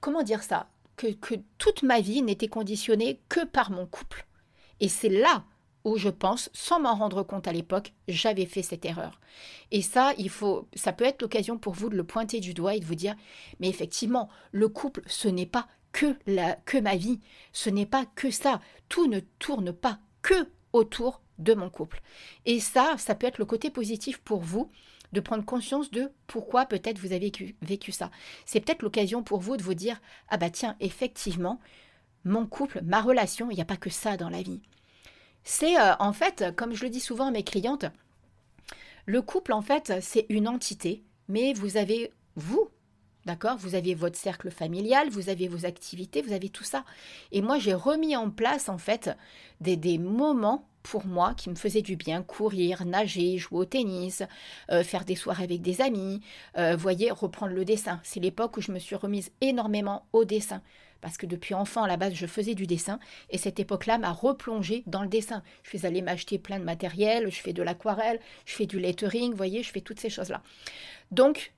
comment 0.00 0.22
dire 0.24 0.42
ça? 0.42 0.68
Que, 0.98 1.34
toute 1.58 1.82
ma 1.82 2.00
vie 2.00 2.22
n'était 2.22 2.48
conditionnée 2.48 3.20
que 3.28 3.44
par 3.44 3.70
mon 3.70 3.86
couple. 3.86 4.26
Et 4.80 4.88
c'est 4.88 5.08
là 5.08 5.44
où 5.84 5.96
je 5.96 6.08
pense, 6.08 6.50
sans 6.52 6.80
m'en 6.80 6.94
rendre 6.94 7.22
compte 7.22 7.48
à 7.48 7.52
l'époque, 7.52 7.92
j'avais 8.08 8.46
fait 8.46 8.62
cette 8.62 8.84
erreur. 8.84 9.20
Et 9.70 9.80
ça, 9.80 10.12
il 10.18 10.28
faut, 10.28 10.68
ça 10.74 10.92
peut 10.92 11.04
être 11.04 11.22
l'occasion 11.22 11.56
pour 11.56 11.72
vous 11.72 11.88
de 11.88 11.96
le 11.96 12.04
pointer 12.04 12.40
du 12.40 12.52
doigt 12.52 12.74
et 12.74 12.80
de 12.80 12.84
vous 12.84 12.96
dire, 12.96 13.14
mais 13.60 13.68
effectivement, 13.68 14.28
le 14.52 14.68
couple, 14.68 15.02
ce 15.06 15.28
n'est 15.28 15.46
pas 15.46 15.68
que 15.92 16.16
la, 16.26 16.54
que 16.54 16.78
ma 16.78 16.96
vie, 16.96 17.20
ce 17.52 17.70
n'est 17.70 17.86
pas 17.86 18.04
que 18.14 18.30
ça. 18.30 18.60
Tout 18.88 19.06
ne 19.06 19.20
tourne 19.38 19.72
pas 19.72 19.98
que 20.20 20.48
autour 20.72 21.22
de 21.38 21.54
mon 21.54 21.70
couple. 21.70 22.02
Et 22.44 22.60
ça, 22.60 22.96
ça 22.98 23.14
peut 23.14 23.26
être 23.26 23.38
le 23.38 23.44
côté 23.44 23.70
positif 23.70 24.18
pour 24.18 24.40
vous 24.40 24.70
de 25.12 25.20
prendre 25.20 25.44
conscience 25.44 25.90
de 25.90 26.10
pourquoi 26.26 26.66
peut-être 26.66 26.98
vous 26.98 27.12
avez 27.12 27.32
vécu, 27.62 27.92
ça. 27.92 28.10
C'est 28.44 28.60
peut-être 28.60 28.82
l'occasion 28.82 29.22
pour 29.22 29.40
vous 29.40 29.56
de 29.56 29.62
vous 29.62 29.74
dire 29.74 30.00
ah 30.28 30.36
bah 30.36 30.50
tiens, 30.50 30.76
effectivement, 30.80 31.60
mon 32.24 32.46
couple, 32.46 32.80
ma 32.82 33.00
relation, 33.00 33.50
il 33.50 33.54
n'y 33.54 33.62
a 33.62 33.66
pas 33.66 33.76
que 33.76 33.90
ça 33.90 34.16
dans 34.16 34.28
la 34.28 34.42
vie. 34.42 34.60
C'est 35.44 35.80
euh, 35.80 35.94
en 35.98 36.12
fait, 36.12 36.44
comme 36.56 36.74
je 36.74 36.84
le 36.84 36.90
dis 36.90 37.00
souvent 37.00 37.26
à 37.26 37.30
mes 37.30 37.44
clientes, 37.44 37.86
le 39.06 39.22
couple 39.22 39.52
en 39.52 39.62
fait, 39.62 39.94
c'est 40.02 40.26
une 40.28 40.48
entité, 40.48 41.02
mais 41.28 41.52
vous 41.54 41.76
avez 41.76 42.12
vous 42.36 42.70
D'accord 43.28 43.58
Vous 43.58 43.74
avez 43.74 43.94
votre 43.94 44.16
cercle 44.16 44.50
familial, 44.50 45.10
vous 45.10 45.28
avez 45.28 45.48
vos 45.48 45.66
activités, 45.66 46.22
vous 46.22 46.32
avez 46.32 46.48
tout 46.48 46.64
ça. 46.64 46.84
Et 47.30 47.42
moi, 47.42 47.58
j'ai 47.58 47.74
remis 47.74 48.16
en 48.16 48.30
place, 48.30 48.70
en 48.70 48.78
fait, 48.78 49.10
des, 49.60 49.76
des 49.76 49.98
moments 49.98 50.66
pour 50.88 51.04
moi 51.04 51.34
qui 51.34 51.50
me 51.50 51.54
faisaient 51.54 51.82
du 51.82 51.96
bien, 51.96 52.22
courir, 52.22 52.86
nager, 52.86 53.36
jouer 53.36 53.58
au 53.58 53.64
tennis, 53.66 54.22
euh, 54.70 54.82
faire 54.82 55.04
des 55.04 55.16
soirées 55.16 55.44
avec 55.44 55.60
des 55.60 55.82
amis, 55.82 56.22
euh, 56.56 56.76
voyez, 56.76 57.10
reprendre 57.10 57.52
le 57.52 57.66
dessin. 57.66 58.00
C'est 58.04 58.20
l'époque 58.20 58.56
où 58.56 58.62
je 58.62 58.72
me 58.72 58.78
suis 58.78 58.96
remise 58.96 59.30
énormément 59.42 60.06
au 60.14 60.24
dessin. 60.24 60.62
Parce 61.02 61.18
que 61.18 61.26
depuis 61.26 61.54
enfant, 61.54 61.82
à 61.82 61.88
la 61.88 61.98
base, 61.98 62.14
je 62.14 62.26
faisais 62.26 62.54
du 62.54 62.66
dessin. 62.66 62.98
Et 63.28 63.36
cette 63.36 63.60
époque-là 63.60 63.98
m'a 63.98 64.12
replongée 64.12 64.82
dans 64.86 65.02
le 65.02 65.08
dessin. 65.08 65.42
Je 65.62 65.76
suis 65.76 65.86
allée 65.86 66.00
m'acheter 66.00 66.38
plein 66.38 66.58
de 66.58 66.64
matériel, 66.64 67.30
je 67.30 67.40
fais 67.40 67.52
de 67.52 67.62
l'aquarelle, 67.62 68.18
je 68.46 68.54
fais 68.54 68.66
du 68.66 68.80
lettering, 68.80 69.34
voyez, 69.34 69.62
je 69.62 69.70
fais 69.70 69.82
toutes 69.82 70.00
ces 70.00 70.10
choses-là. 70.10 70.42
Donc, 71.10 71.52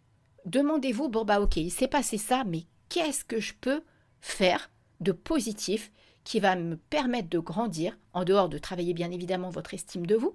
demandez-vous, 0.44 1.08
bon 1.08 1.24
bah 1.24 1.40
ok, 1.40 1.56
il 1.56 1.70
s'est 1.70 1.86
passé 1.86 2.18
ça, 2.18 2.42
mais 2.44 2.64
qu'est-ce 2.88 3.24
que 3.24 3.38
je 3.38 3.54
peux 3.54 3.84
faire 4.20 4.70
de 4.98 5.12
positif 5.12 5.92
qui 6.24 6.40
va 6.40 6.56
me 6.56 6.76
permettre 6.76 7.28
de 7.28 7.38
grandir, 7.38 7.96
en 8.12 8.24
dehors 8.24 8.48
de 8.48 8.58
travailler 8.58 8.94
bien 8.94 9.10
évidemment 9.10 9.50
votre 9.50 9.74
estime 9.74 10.06
de 10.06 10.16
vous, 10.16 10.34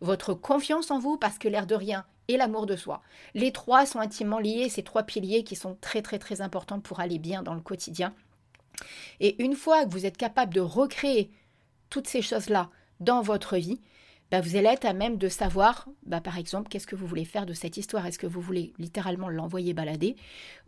votre 0.00 0.34
confiance 0.34 0.90
en 0.90 0.98
vous, 0.98 1.16
parce 1.16 1.38
que 1.38 1.48
l'air 1.48 1.66
de 1.66 1.74
rien 1.74 2.04
et 2.28 2.36
l'amour 2.36 2.66
de 2.66 2.76
soi. 2.76 3.02
Les 3.34 3.52
trois 3.52 3.86
sont 3.86 3.98
intimement 3.98 4.38
liés, 4.38 4.68
ces 4.68 4.82
trois 4.82 5.02
piliers 5.02 5.44
qui 5.44 5.56
sont 5.56 5.76
très 5.80 6.02
très 6.02 6.18
très 6.18 6.40
importants 6.40 6.80
pour 6.80 7.00
aller 7.00 7.18
bien 7.18 7.42
dans 7.42 7.54
le 7.54 7.60
quotidien. 7.60 8.14
Et 9.18 9.42
une 9.42 9.54
fois 9.54 9.84
que 9.84 9.90
vous 9.90 10.06
êtes 10.06 10.16
capable 10.16 10.54
de 10.54 10.60
recréer 10.60 11.30
toutes 11.90 12.08
ces 12.08 12.22
choses-là 12.22 12.70
dans 13.00 13.20
votre 13.20 13.56
vie, 13.56 13.80
bah, 14.30 14.40
vous 14.40 14.54
allez 14.54 14.68
être 14.68 14.84
à 14.84 14.92
même 14.92 15.18
de 15.18 15.28
savoir, 15.28 15.88
bah, 16.04 16.20
par 16.20 16.38
exemple, 16.38 16.68
qu'est-ce 16.68 16.86
que 16.86 16.94
vous 16.94 17.06
voulez 17.06 17.24
faire 17.24 17.46
de 17.46 17.52
cette 17.52 17.76
histoire? 17.76 18.06
Est-ce 18.06 18.18
que 18.18 18.28
vous 18.28 18.40
voulez 18.40 18.72
littéralement 18.78 19.28
l'envoyer 19.28 19.74
balader? 19.74 20.14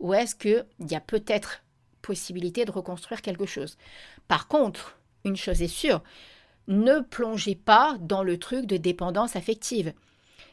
Ou 0.01 0.13
est-ce 0.13 0.35
qu'il 0.35 0.65
y 0.79 0.95
a 0.95 0.99
peut-être 0.99 1.62
possibilité 2.03 2.65
de 2.65 2.71
reconstruire 2.71 3.23
quelque 3.23 3.47
chose 3.47 3.77
Par 4.27 4.47
contre, 4.47 4.99
une 5.25 5.37
chose 5.37 5.63
est 5.63 5.67
sûre, 5.67 6.03
ne 6.67 6.99
plongez 6.99 7.55
pas 7.55 7.97
dans 7.99 8.21
le 8.23 8.37
truc 8.37 8.67
de 8.67 8.77
dépendance 8.77 9.35
affective. 9.35 9.93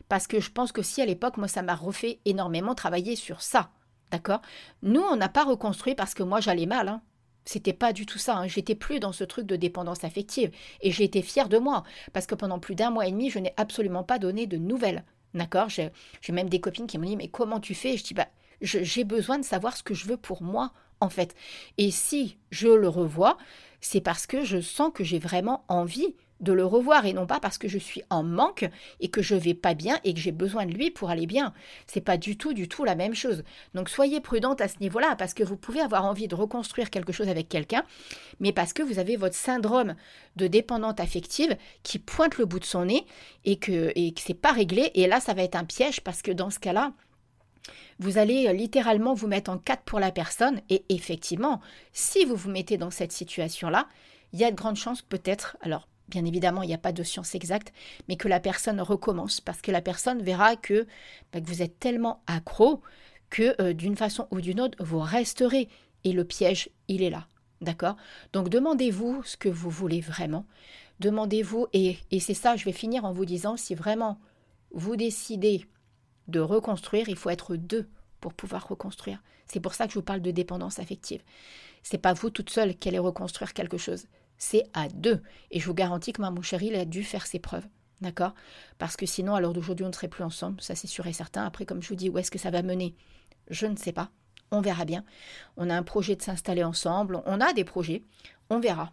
Parce 0.09 0.27
que 0.27 0.41
je 0.41 0.51
pense 0.51 0.73
que 0.73 0.83
si 0.83 1.03
à 1.03 1.07
l'époque, 1.07 1.37
moi, 1.37 1.47
ça 1.47 1.63
m'a 1.63 1.75
refait 1.75 2.19
énormément 2.25 2.75
travailler 2.75 3.15
sur 3.15 3.43
ça. 3.43 3.71
D'accord? 4.11 4.43
Nous, 4.83 5.01
on 5.01 5.17
n'a 5.17 5.29
pas 5.29 5.45
reconstruit 5.45 5.95
parce 5.95 6.15
que 6.15 6.25
moi, 6.25 6.41
j'allais 6.41 6.67
mal. 6.67 6.89
Hein. 6.89 7.03
C'était 7.45 7.73
pas 7.73 7.93
du 7.93 8.07
tout 8.07 8.19
ça. 8.19 8.39
Hein. 8.39 8.49
J'étais 8.49 8.75
plus 8.75 8.99
dans 8.99 9.13
ce 9.13 9.23
truc 9.23 9.47
de 9.47 9.55
dépendance 9.55 10.03
affective. 10.03 10.51
Et 10.81 10.91
j'ai 10.91 11.05
été 11.05 11.23
fière 11.23 11.49
de 11.49 11.59
moi. 11.59 11.85
Parce 12.13 12.27
que 12.27 12.35
pendant 12.35 12.59
plus 12.59 12.75
d'un 12.75 12.91
mois 12.91 13.07
et 13.07 13.13
demi, 13.13 13.31
je 13.31 13.39
n'ai 13.39 13.55
absolument 13.57 14.03
pas 14.03 14.19
donné 14.19 14.49
de 14.49 14.57
nouvelles. 14.57 15.05
D'accord? 15.33 15.69
J'ai 15.69 15.93
même 16.31 16.49
des 16.49 16.61
copines 16.61 16.89
qui 16.89 16.99
m'ont 16.99 17.07
dit 17.07 17.17
Mais 17.17 17.29
comment 17.29 17.61
tu 17.61 17.77
fais? 17.77 17.97
Je 17.97 18.03
dis 18.03 18.15
Bah, 18.15 18.27
j'ai 18.61 19.05
besoin 19.05 19.39
de 19.39 19.45
savoir 19.45 19.77
ce 19.77 19.85
que 19.85 19.95
je 19.95 20.07
veux 20.07 20.17
pour 20.17 20.43
moi, 20.43 20.73
fait. 21.09 21.35
Et 21.79 21.91
si 21.91 22.37
je 22.51 22.69
le 22.69 22.89
revois, 22.89 23.39
c'est 23.81 24.01
parce 24.01 24.27
que 24.27 24.45
je 24.45 24.61
sens 24.61 24.91
que 24.93 25.05
j'ai 25.05 25.19
vraiment 25.19 25.65
envie 25.69 26.15
de 26.41 26.53
le 26.53 26.65
revoir 26.65 27.07
et 27.07 27.13
non 27.13 27.27
pas 27.27 27.41
parce 27.41 27.59
que 27.59 27.69
je 27.69 27.79
suis 27.79 28.03
en 28.11 28.23
manque 28.23 28.69
et 29.01 29.09
que 29.09 29.23
je 29.23 29.35
vais 29.35 29.55
pas 29.55 29.75
bien 29.75 29.99
et 30.05 30.15
que 30.15 30.21
j'ai 30.21 30.33
besoin 30.33 30.67
de 30.67 30.73
lui 30.73 30.91
pour 30.91 31.11
aller 31.11 31.27
bien. 31.27 31.53
C'est 31.87 32.01
pas 32.01 32.17
du 32.17 32.37
tout, 32.37 32.53
du 32.53 32.69
tout 32.69 32.85
la 32.85 32.95
même 32.95 33.15
chose. 33.15 33.45
Donc 33.75 33.89
soyez 33.89 34.21
prudente 34.21 34.61
à 34.61 34.69
ce 34.69 34.79
niveau-là 34.81 35.17
parce 35.17 35.35
que 35.35 35.45
vous 35.45 35.57
pouvez 35.57 35.81
avoir 35.81 36.05
envie 36.05 36.29
de 36.29 36.35
reconstruire 36.35 36.91
quelque 36.91 37.13
chose 37.13 37.29
avec 37.29 37.49
quelqu'un, 37.49 37.85
mais 38.41 38.53
parce 38.53 38.73
que 38.73 38.83
vous 38.83 38.99
avez 38.99 39.17
votre 39.17 39.37
syndrome 39.37 39.95
de 40.37 40.47
dépendante 40.47 41.01
affective 41.01 41.57
qui 41.83 41.99
pointe 41.99 42.39
le 42.39 42.47
bout 42.47 42.59
de 42.61 42.65
son 42.65 42.87
nez 42.87 43.07
et 43.45 43.57
que, 43.57 43.93
et 43.95 44.13
que 44.13 44.21
c'est 44.21 44.35
pas 44.35 44.53
réglé. 44.53 44.91
Et 44.95 45.07
là, 45.07 45.21
ça 45.21 45.35
va 45.35 45.43
être 45.43 45.57
un 45.57 45.65
piège 45.65 46.01
parce 46.01 46.23
que 46.23 46.31
dans 46.31 46.51
ce 46.51 46.59
cas-là, 46.59 46.93
vous 47.99 48.19
allez 48.19 48.53
littéralement 48.53 49.15
vous 49.15 49.27
mettre 49.27 49.51
en 49.51 49.59
quatre 49.59 49.83
pour 49.83 50.01
la 50.01 50.11
personne 50.11 50.61
et 50.69 50.85
effectivement, 50.89 51.61
si 51.93 52.25
vous 52.25 52.37
vous 52.37 52.51
mettez 52.51 52.79
dans 52.79 52.91
cette 52.91 53.13
situation-là, 53.13 53.89
il 54.33 54.39
y 54.39 54.45
a 54.45 54.51
de 54.51 54.57
grandes 54.57 54.77
chances 54.77 55.03
peut-être, 55.03 55.57
alors 55.61 55.89
bien 56.11 56.25
évidemment, 56.25 56.63
il 56.63 56.67
n'y 56.67 56.75
a 56.75 56.79
pas 56.79 56.93
de 56.93 57.03
science 57.03 57.35
exacte, 57.35 57.73
mais 58.09 58.17
que 58.17 58.29
la 58.29 58.41
personne 58.41 58.81
recommence, 58.81 59.41
parce 59.41 59.63
que 59.63 59.71
la 59.71 59.81
personne 59.81 60.23
verra 60.23 60.57
que, 60.57 60.87
bah, 61.33 61.39
vous 61.43 61.63
êtes 61.63 61.79
tellement 61.79 62.23
accro 62.27 62.83
que 63.31 63.55
euh, 63.63 63.73
d'une 63.73 63.97
façon 63.97 64.27
ou 64.31 64.41
d'une 64.41 64.61
autre, 64.61 64.77
vous 64.83 64.99
resterez. 64.99 65.69
Et 66.03 66.13
le 66.13 66.25
piège, 66.25 66.71
il 66.89 67.03
est 67.03 67.11
là. 67.11 67.27
D'accord? 67.61 67.97
Donc 68.33 68.49
demandez-vous 68.49 69.23
ce 69.23 69.37
que 69.37 69.49
vous 69.49 69.71
voulez 69.71 70.01
vraiment. 70.01 70.47
Demandez-vous, 70.99 71.69
et, 71.73 71.99
et 72.11 72.21
c'est 72.21 72.35
ça, 72.35 72.57
je 72.57 72.65
vais 72.65 72.73
finir 72.73 73.05
en 73.05 73.13
vous 73.13 73.25
disant, 73.25 73.57
si 73.57 73.75
vraiment 73.75 74.19
vous 74.73 74.97
décidez 74.97 75.67
de 76.31 76.41
reconstruire, 76.41 77.09
il 77.09 77.17
faut 77.17 77.31
être 77.31 77.57
deux 77.57 77.89
pour 78.21 78.35
pouvoir 78.35 78.69
reconstruire. 78.69 79.23
C'est 79.47 79.61
pour 79.61 79.75
ça 79.75 79.87
que 79.87 79.93
je 79.93 79.99
vous 79.99 80.05
parle 80.05 80.23
de 80.23 80.31
dépendance 80.31 80.79
affective. 80.79 81.23
C'est 81.83 81.99
pas 81.99 82.13
vous 82.13 82.31
toute 82.31 82.51
seule 82.51 82.77
qui 82.77 82.89
allez 82.89 82.99
reconstruire 82.99 83.53
quelque 83.53 83.79
chose 83.79 84.07
c'est 84.41 84.65
à 84.73 84.89
deux. 84.89 85.23
Et 85.53 85.61
je 85.61 85.67
vous 85.67 85.75
garantis 85.75 86.13
que 86.13 86.23
mon 86.23 86.43
chéri, 86.43 86.75
a 86.75 86.85
dû 86.85 87.05
faire 87.05 87.27
ses 87.27 87.39
preuves. 87.39 87.67
D'accord? 88.01 88.35
Parce 88.79 88.97
que 88.97 89.07
sinon, 89.07 89.35
à 89.35 89.41
l'heure 89.41 89.53
d'aujourd'hui, 89.53 89.85
on 89.85 89.89
ne 89.89 89.95
serait 89.95 90.09
plus 90.09 90.25
ensemble. 90.25 90.61
Ça, 90.63 90.75
c'est 90.75 90.87
sûr 90.87 91.07
et 91.07 91.13
certain. 91.13 91.45
Après, 91.45 91.67
comme 91.67 91.83
je 91.83 91.89
vous 91.91 91.95
dis, 91.95 92.09
où 92.09 92.19
est-ce 92.19 92.31
que 92.31 92.39
ça 92.39 92.51
va 92.51 92.63
mener? 92.63 92.97
Je 93.51 93.67
ne 93.67 93.77
sais 93.77 93.93
pas. 93.93 94.11
On 94.51 94.63
verra 94.63 94.87
bien. 94.87 95.05
On 95.59 95.69
a 95.69 95.77
un 95.77 95.83
projet 95.83 96.17
de 96.17 96.23
s'installer 96.23 96.65
ensemble. 96.65 97.23
On 97.27 97.41
a 97.41 97.53
des 97.53 97.65
projets. 97.65 98.03
On 98.49 98.59
verra. 98.59 98.91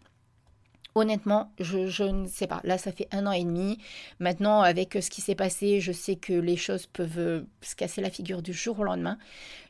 Honnêtement, 0.97 1.51
je, 1.59 2.03
ne 2.03 2.27
sais 2.27 2.47
pas. 2.47 2.59
Là, 2.63 2.79
ça 2.79 2.91
fait 2.91 3.07
un 3.11 3.27
an 3.27 3.31
et 3.31 3.43
demi. 3.43 3.77
Maintenant, 4.19 4.61
avec 4.61 4.97
ce 4.99 5.11
qui 5.11 5.21
s'est 5.21 5.35
passé, 5.35 5.79
je 5.79 5.91
sais 5.91 6.15
que 6.15 6.33
les 6.33 6.57
choses 6.57 6.87
peuvent 6.87 7.19
euh, 7.19 7.41
se 7.61 7.75
casser 7.75 8.01
la 8.01 8.09
figure 8.09 8.41
du 8.41 8.51
jour 8.51 8.79
au 8.79 8.83
lendemain. 8.83 9.19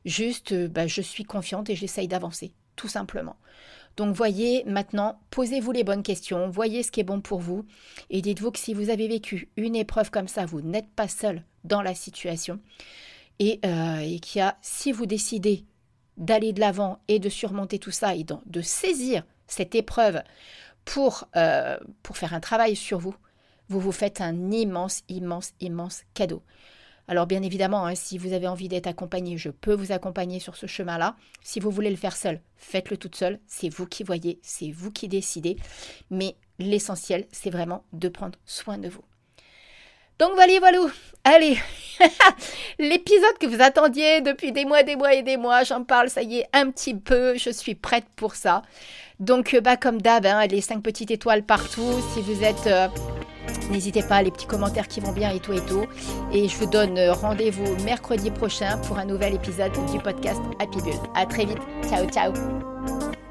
Juste, 0.06 0.54
euh, 0.54 0.70
bah, 0.70 0.88
je 0.88 1.02
suis 1.02 1.26
confiante 1.26 1.70
et 1.70 1.76
j'essaye 1.76 2.08
d'avancer, 2.08 2.54
tout 2.78 2.88
simplement. 2.88 3.36
Donc 3.98 4.16
voyez 4.16 4.64
maintenant, 4.66 5.20
posez-vous 5.32 5.74
les 5.74 5.84
bonnes 5.84 6.02
questions, 6.02 6.50
voyez 6.50 6.82
ce 6.82 6.92
qui 6.92 7.02
est 7.02 7.04
bon 7.04 7.20
pour 7.20 7.40
vous 7.40 7.66
et 8.10 8.22
dites-vous 8.22 8.52
que 8.52 8.60
si 8.60 8.74
vous 8.74 8.90
avez 8.90 9.10
vécu 9.10 9.50
une 9.58 9.76
épreuve 9.76 10.12
comme 10.12 10.30
ça, 10.30 10.46
vous 10.46 10.62
n'êtes 10.62 10.90
pas 10.96 11.08
seul 11.10 11.44
dans 11.66 11.82
la 11.82 11.94
situation 11.94 12.60
euh, 13.42 13.98
et 13.98 14.20
qu'il 14.20 14.40
y 14.40 14.42
a, 14.42 14.58
si 14.62 14.94
vous 14.94 15.08
décidez 15.08 15.66
d'aller 16.16 16.54
de 16.54 16.60
l'avant 16.60 17.00
et 17.08 17.20
de 17.20 17.28
surmonter 17.28 17.80
tout 17.80 17.92
ça 17.92 18.16
et 18.16 18.24
de, 18.24 18.62
saisir 18.62 19.24
cette 19.48 19.76
épreuve 19.76 20.22
pour, 20.88 21.26
euh, 21.36 21.78
pour 22.02 22.18
faire 22.18 22.34
un 22.34 22.40
travail 22.40 22.76
sur 22.76 22.98
vous, 22.98 23.14
vous 23.68 23.80
vous 23.80 23.92
faites 23.92 24.22
un 24.22 24.52
immense, 24.52 25.04
immense, 25.10 25.52
immense 25.60 26.04
cadeau. 26.14 26.42
Alors 27.10 27.28
bien 27.28 27.44
évidemment, 27.44 27.86
hein, 27.86 27.96
si 27.96 28.18
vous 28.18 28.34
avez 28.34 28.48
envie 28.48 28.70
d'être 28.70 28.88
accompagné, 28.88 29.38
je 29.38 29.50
peux 29.50 29.74
vous 29.74 29.92
accompagner 29.92 30.40
sur 30.40 30.56
ce 30.56 30.66
chemin-là. 30.66 31.16
Si 31.44 31.60
vous 31.60 31.72
voulez 31.72 31.90
le 31.90 31.98
faire 31.98 32.16
seul, 32.16 32.42
faites-le 32.56 32.98
toute 32.98 33.16
seule. 33.16 33.40
C'est 33.48 33.70
vous 33.70 33.86
qui 33.86 34.04
voyez, 34.04 34.40
c'est 34.42 34.72
vous 34.72 34.92
qui 34.92 35.08
décidez. 35.08 35.58
Mais 36.10 36.36
l'essentiel, 36.58 37.28
c'est 37.32 37.50
vraiment 37.50 37.84
de 37.92 38.08
prendre 38.08 38.40
soin 38.46 38.78
de 38.78 38.88
vous. 38.90 39.04
Donc 40.20 40.32
voilà, 40.36 40.60
voilà. 40.60 40.80
Allez, 41.24 41.58
l'épisode 42.80 43.38
que 43.40 43.48
vous 43.48 43.62
attendiez 43.62 44.22
depuis 44.22 44.52
des 44.52 44.66
mois, 44.66 44.84
des 44.84 44.96
mois 44.96 45.14
et 45.14 45.24
des 45.24 45.38
mois, 45.38 45.64
j'en 45.64 45.84
parle, 45.84 46.10
ça 46.10 46.22
y 46.22 46.40
est, 46.40 46.48
un 46.54 46.72
petit 46.72 46.96
peu, 46.96 47.38
je 47.38 47.50
suis 47.50 47.76
prête 47.76 48.06
pour 48.16 48.36
ça. 48.36 48.62
Donc, 49.20 49.54
euh, 49.54 49.62
bah, 49.62 49.78
comme 49.78 50.02
d'hab, 50.02 50.26
hein, 50.26 50.46
les 50.48 50.62
cinq 50.62 50.82
petites 50.82 51.12
étoiles 51.12 51.44
partout. 51.44 51.92
Si 52.14 52.22
vous 52.22 52.44
êtes 52.44 52.68
euh, 52.68 52.88
N'hésitez 53.70 54.04
pas, 54.04 54.22
les 54.22 54.32
petits 54.32 54.46
commentaires 54.46 54.88
qui 54.88 55.00
vont 55.00 55.12
bien 55.12 55.32
et 55.32 55.40
tout 55.40 55.54
et 55.54 55.62
tout. 55.62 55.86
Et 56.32 56.48
je 56.48 56.56
vous 56.58 56.68
donne 56.68 57.00
rendez-vous 57.10 57.76
mercredi 57.84 58.32
prochain 58.32 58.78
pour 58.80 58.98
un 58.98 59.06
nouvel 59.06 59.36
épisode 59.36 59.72
du 59.92 60.00
podcast 60.00 60.42
Happy 60.60 60.80
Bull. 60.82 60.94
À 61.16 61.26
très 61.26 61.46
vite. 61.46 61.60
Ciao, 61.90 62.06
ciao. 62.10 63.27